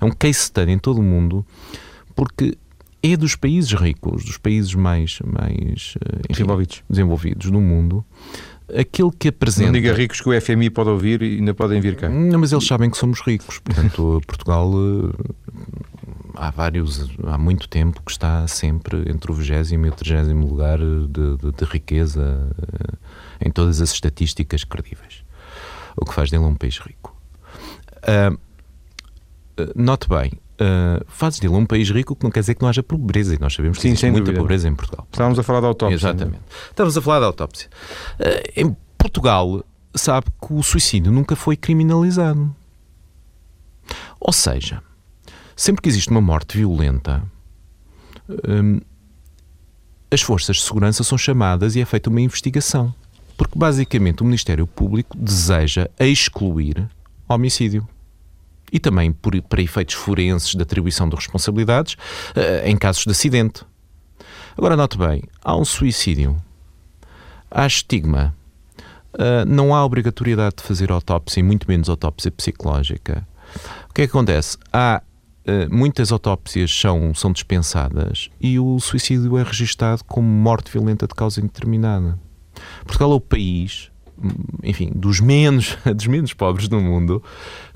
é 0.00 0.04
um 0.04 0.10
case 0.10 0.40
study 0.40 0.72
em 0.72 0.78
todo 0.78 0.98
o 0.98 1.02
mundo, 1.02 1.44
porque 2.14 2.56
é 3.02 3.16
dos 3.16 3.34
países 3.34 3.72
ricos, 3.72 4.24
dos 4.24 4.36
países 4.36 4.74
mais, 4.74 5.18
mais 5.24 5.94
enfim, 6.28 6.42
desenvolvidos. 6.42 6.82
desenvolvidos 6.88 7.50
no 7.50 7.60
mundo, 7.60 8.04
aquele 8.78 9.10
que 9.18 9.28
apresenta. 9.28 9.66
Não 9.66 9.72
diga 9.72 9.92
ricos 9.92 10.20
que 10.20 10.28
o 10.28 10.40
FMI 10.40 10.70
pode 10.70 10.90
ouvir 10.90 11.22
e 11.22 11.36
ainda 11.36 11.54
podem 11.54 11.80
vir 11.80 11.96
cá. 11.96 12.08
Não, 12.08 12.38
mas 12.38 12.52
eles 12.52 12.66
sabem 12.66 12.90
que 12.90 12.96
somos 12.96 13.20
ricos. 13.20 13.58
Portanto, 13.58 14.20
Portugal 14.26 14.70
há 16.34 16.50
vários, 16.50 17.10
há 17.26 17.36
muito 17.36 17.68
tempo 17.68 18.02
que 18.02 18.10
está 18.10 18.46
sempre 18.48 19.10
entre 19.10 19.30
o 19.30 19.34
20 19.34 19.72
e 19.72 19.76
o 19.76 19.92
30 19.92 20.32
lugar 20.34 20.78
de, 20.78 21.36
de, 21.36 21.52
de 21.52 21.64
riqueza 21.64 22.50
em 23.40 23.50
todas 23.50 23.80
as 23.80 23.92
estatísticas 23.92 24.64
credíveis. 24.64 25.24
O 25.96 26.04
que 26.04 26.14
faz 26.14 26.30
dele 26.30 26.44
um 26.44 26.54
país 26.54 26.78
rico. 26.78 27.16
Uh, 27.98 28.38
note 29.74 30.08
bem, 30.08 30.32
uh, 30.60 31.04
faz 31.08 31.38
dele 31.38 31.54
um 31.54 31.66
país 31.66 31.90
rico 31.90 32.14
que 32.14 32.24
não 32.24 32.30
quer 32.30 32.40
dizer 32.40 32.54
que 32.54 32.62
não 32.62 32.68
haja 32.68 32.82
pobreza, 32.82 33.34
e 33.34 33.38
nós 33.38 33.54
sabemos 33.54 33.78
que 33.78 33.82
Sim, 33.82 33.88
existe 33.88 34.06
muita 34.06 34.20
dúvida. 34.26 34.40
pobreza 34.40 34.68
em 34.68 34.74
Portugal. 34.74 35.06
Estávamos 35.10 35.38
a 35.38 35.42
falar 35.42 35.60
da 35.60 35.66
autópsia. 35.68 35.94
Exatamente. 35.94 36.42
Estamos 36.68 36.96
a 36.96 37.00
falar 37.00 37.20
da 37.20 37.26
autópsia. 37.26 37.68
Uh, 38.18 38.52
em 38.60 38.76
Portugal, 38.98 39.64
sabe 39.94 40.26
que 40.40 40.52
o 40.52 40.62
suicídio 40.62 41.10
nunca 41.10 41.34
foi 41.34 41.56
criminalizado. 41.56 42.54
Ou 44.20 44.32
seja, 44.32 44.82
sempre 45.56 45.82
que 45.82 45.88
existe 45.88 46.10
uma 46.10 46.20
morte 46.20 46.58
violenta, 46.58 47.22
hum, 48.28 48.80
as 50.10 50.20
forças 50.20 50.56
de 50.56 50.62
segurança 50.62 51.02
são 51.02 51.16
chamadas 51.16 51.76
e 51.76 51.80
é 51.80 51.84
feita 51.84 52.10
uma 52.10 52.20
investigação. 52.20 52.94
Porque 53.36 53.58
basicamente 53.58 54.22
o 54.22 54.24
Ministério 54.24 54.66
Público 54.66 55.16
deseja 55.16 55.88
excluir 55.98 56.88
homicídio. 57.28 57.88
E 58.72 58.78
também 58.78 59.12
por, 59.12 59.40
para 59.42 59.62
efeitos 59.62 59.94
forenses 59.94 60.54
de 60.54 60.62
atribuição 60.62 61.08
de 61.08 61.16
responsabilidades 61.16 61.94
uh, 61.94 62.66
em 62.66 62.76
casos 62.76 63.04
de 63.04 63.10
acidente. 63.10 63.64
Agora, 64.56 64.76
note 64.76 64.98
bem: 64.98 65.22
há 65.42 65.56
um 65.56 65.64
suicídio, 65.64 66.36
há 67.50 67.66
estigma, 67.66 68.34
uh, 69.14 69.44
não 69.46 69.74
há 69.74 69.84
obrigatoriedade 69.84 70.56
de 70.56 70.62
fazer 70.62 70.90
autópsia 70.90 71.40
e 71.40 71.42
muito 71.42 71.66
menos 71.68 71.88
autópsia 71.88 72.30
psicológica. 72.30 73.26
O 73.88 73.94
que 73.94 74.02
é 74.02 74.06
que 74.06 74.10
acontece? 74.10 74.56
Há 74.72 75.02
uh, 75.46 75.74
muitas 75.74 76.12
autópsias 76.12 76.70
são, 76.70 77.14
são 77.14 77.32
dispensadas 77.32 78.30
e 78.40 78.58
o 78.58 78.78
suicídio 78.80 79.36
é 79.36 79.42
registado 79.42 80.04
como 80.04 80.26
morte 80.26 80.70
violenta 80.70 81.06
de 81.06 81.14
causa 81.14 81.40
indeterminada. 81.40 82.18
Portugal 82.84 83.12
é 83.12 83.14
o 83.14 83.20
país, 83.20 83.90
enfim, 84.62 84.92
dos 84.94 85.20
menos, 85.20 85.76
dos 85.94 86.06
menos 86.06 86.32
pobres 86.32 86.68
do 86.68 86.80
mundo, 86.80 87.22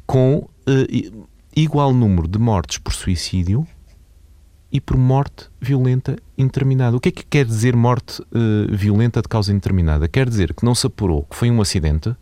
com 0.06 0.48
uh, 0.68 1.26
igual 1.56 1.92
número 1.92 2.28
de 2.28 2.38
mortes 2.38 2.78
por 2.78 2.92
suicídio 2.92 3.66
e 4.72 4.80
por 4.80 4.96
morte 4.96 5.48
violenta 5.60 6.16
indeterminada. 6.36 6.96
O 6.96 7.00
que 7.00 7.08
é 7.10 7.12
que 7.12 7.24
quer 7.24 7.44
dizer 7.44 7.76
morte 7.76 8.20
uh, 8.22 8.76
violenta 8.76 9.22
de 9.22 9.28
causa 9.28 9.52
indeterminada? 9.52 10.08
Quer 10.08 10.28
dizer 10.28 10.52
que 10.52 10.64
não 10.64 10.74
se 10.74 10.86
apurou 10.86 11.22
que 11.24 11.36
foi 11.36 11.50
um 11.50 11.60
acidente, 11.60 12.14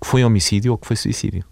que 0.00 0.06
foi 0.06 0.24
homicídio 0.24 0.72
ou 0.72 0.78
que 0.78 0.86
foi 0.86 0.96
suicídio. 0.96 1.44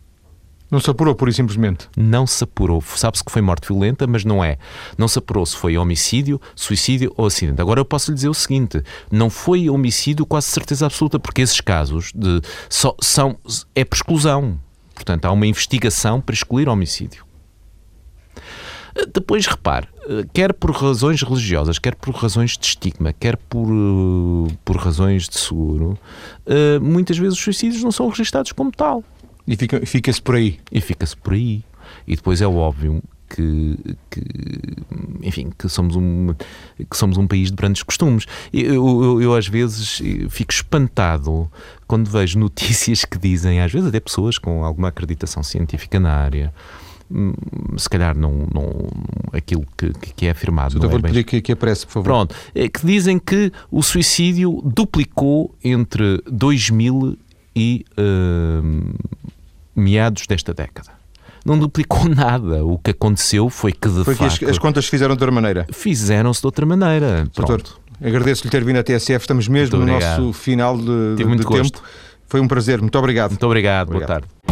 Não 0.72 0.80
se 0.80 0.88
apurou, 0.88 1.14
pura 1.14 1.30
e 1.30 1.34
simplesmente. 1.34 1.86
Não 1.94 2.26
se 2.26 2.42
apurou. 2.42 2.80
Sabe-se 2.80 3.22
que 3.22 3.30
foi 3.30 3.42
morte 3.42 3.68
violenta, 3.68 4.06
mas 4.06 4.24
não 4.24 4.42
é. 4.42 4.56
Não 4.96 5.06
se 5.06 5.18
apurou 5.18 5.44
se 5.44 5.54
foi 5.54 5.76
homicídio, 5.76 6.40
suicídio 6.56 7.12
ou 7.14 7.26
acidente. 7.26 7.60
Agora 7.60 7.78
eu 7.78 7.84
posso 7.84 8.10
lhe 8.10 8.14
dizer 8.14 8.30
o 8.30 8.34
seguinte: 8.34 8.82
não 9.10 9.28
foi 9.28 9.68
homicídio, 9.68 10.24
quase 10.24 10.46
certeza 10.46 10.86
absoluta, 10.86 11.20
porque 11.20 11.42
esses 11.42 11.60
casos 11.60 12.10
de, 12.14 12.40
só, 12.70 12.96
são, 13.02 13.38
é 13.74 13.84
por 13.84 13.96
exclusão. 13.96 14.58
Portanto, 15.02 15.24
há 15.24 15.32
uma 15.32 15.48
investigação 15.48 16.20
para 16.20 16.32
excluir 16.32 16.68
homicídio. 16.68 17.24
Depois, 19.12 19.44
repare, 19.46 19.88
quer 20.32 20.52
por 20.52 20.70
razões 20.70 21.20
religiosas, 21.22 21.76
quer 21.80 21.96
por 21.96 22.14
razões 22.14 22.56
de 22.56 22.64
estigma, 22.66 23.12
quer 23.12 23.36
por, 23.36 23.66
por 24.64 24.76
razões 24.76 25.28
de 25.28 25.36
seguro, 25.38 25.98
muitas 26.80 27.18
vezes 27.18 27.36
os 27.36 27.42
suicídios 27.42 27.82
não 27.82 27.90
são 27.90 28.08
registados 28.08 28.52
como 28.52 28.70
tal. 28.70 29.02
E 29.44 29.56
fica- 29.56 29.84
fica-se 29.84 30.22
por 30.22 30.36
aí. 30.36 30.60
E 30.70 30.80
fica-se 30.80 31.16
por 31.16 31.32
aí. 31.32 31.64
E 32.06 32.14
depois 32.14 32.40
é 32.40 32.46
óbvio 32.46 33.02
que, 33.34 33.78
que, 34.10 34.20
enfim, 35.22 35.50
que 35.58 35.68
somos 35.68 35.96
um, 35.96 36.34
que 36.90 36.96
somos 36.96 37.16
um 37.16 37.26
país 37.26 37.50
de 37.50 37.56
grandes 37.56 37.82
costumes. 37.82 38.26
Eu, 38.52 39.02
eu, 39.02 39.22
eu, 39.22 39.34
às 39.34 39.48
vezes 39.48 40.02
fico 40.28 40.52
espantado 40.52 41.50
quando 41.86 42.10
vejo 42.10 42.38
notícias 42.40 43.04
que 43.04 43.18
dizem, 43.18 43.60
às 43.60 43.72
vezes 43.72 43.88
até 43.88 44.00
pessoas 44.00 44.38
com 44.38 44.64
alguma 44.64 44.88
acreditação 44.88 45.42
científica 45.42 45.98
na 45.98 46.12
área, 46.12 46.52
hum, 47.10 47.32
se 47.78 47.88
calhar 47.88 48.16
não, 48.16 48.46
não 48.52 48.70
aquilo 49.32 49.64
que, 49.76 49.92
que 50.14 50.26
é 50.26 50.30
afirmado. 50.30 50.76
Então 50.76 50.90
não 50.90 50.98
é 50.98 51.00
bem 51.00 51.12
pedir 51.12 51.24
que, 51.24 51.40
que 51.40 51.52
aparece, 51.52 51.86
por 51.86 51.92
favor. 51.94 52.04
Pronto, 52.04 52.34
é 52.54 52.68
que 52.68 52.84
dizem 52.84 53.18
que 53.18 53.50
o 53.70 53.82
suicídio 53.82 54.60
duplicou 54.62 55.54
entre 55.64 56.22
2000 56.30 57.18
e 57.54 57.84
hum, 57.98 58.92
meados 59.74 60.26
desta 60.26 60.52
década. 60.52 61.01
Não 61.44 61.58
duplicou 61.58 62.08
nada. 62.14 62.64
O 62.64 62.78
que 62.78 62.90
aconteceu 62.92 63.48
foi 63.50 63.72
que, 63.72 63.88
de 63.88 64.04
Foi 64.04 64.14
que 64.14 64.24
as, 64.24 64.32
facto, 64.38 64.50
as 64.50 64.58
contas 64.58 64.84
se 64.84 64.90
fizeram 64.90 65.14
de 65.16 65.22
outra 65.22 65.30
maneira. 65.32 65.66
fizeram-se 65.72 66.40
de 66.40 66.46
outra 66.46 66.64
maneira. 66.66 67.24
Doutor, 67.34 67.60
Pronto. 67.62 67.80
agradeço-lhe 68.02 68.50
ter 68.50 68.64
vindo 68.64 68.76
à 68.78 68.82
TSF. 68.82 69.22
Estamos 69.24 69.48
mesmo 69.48 69.78
no 69.78 69.86
nosso 69.86 70.32
final 70.32 70.76
de, 70.76 70.84
de- 71.16 71.24
de 71.36 71.44
tempo. 71.46 71.82
Foi 72.26 72.40
um 72.40 72.48
prazer. 72.48 72.80
Muito 72.80 72.98
obrigado. 72.98 73.30
Muito 73.30 73.46
obrigado. 73.46 73.88
Boa 73.88 73.96
Obrigado. 74.04 74.22
tarde. 74.44 74.51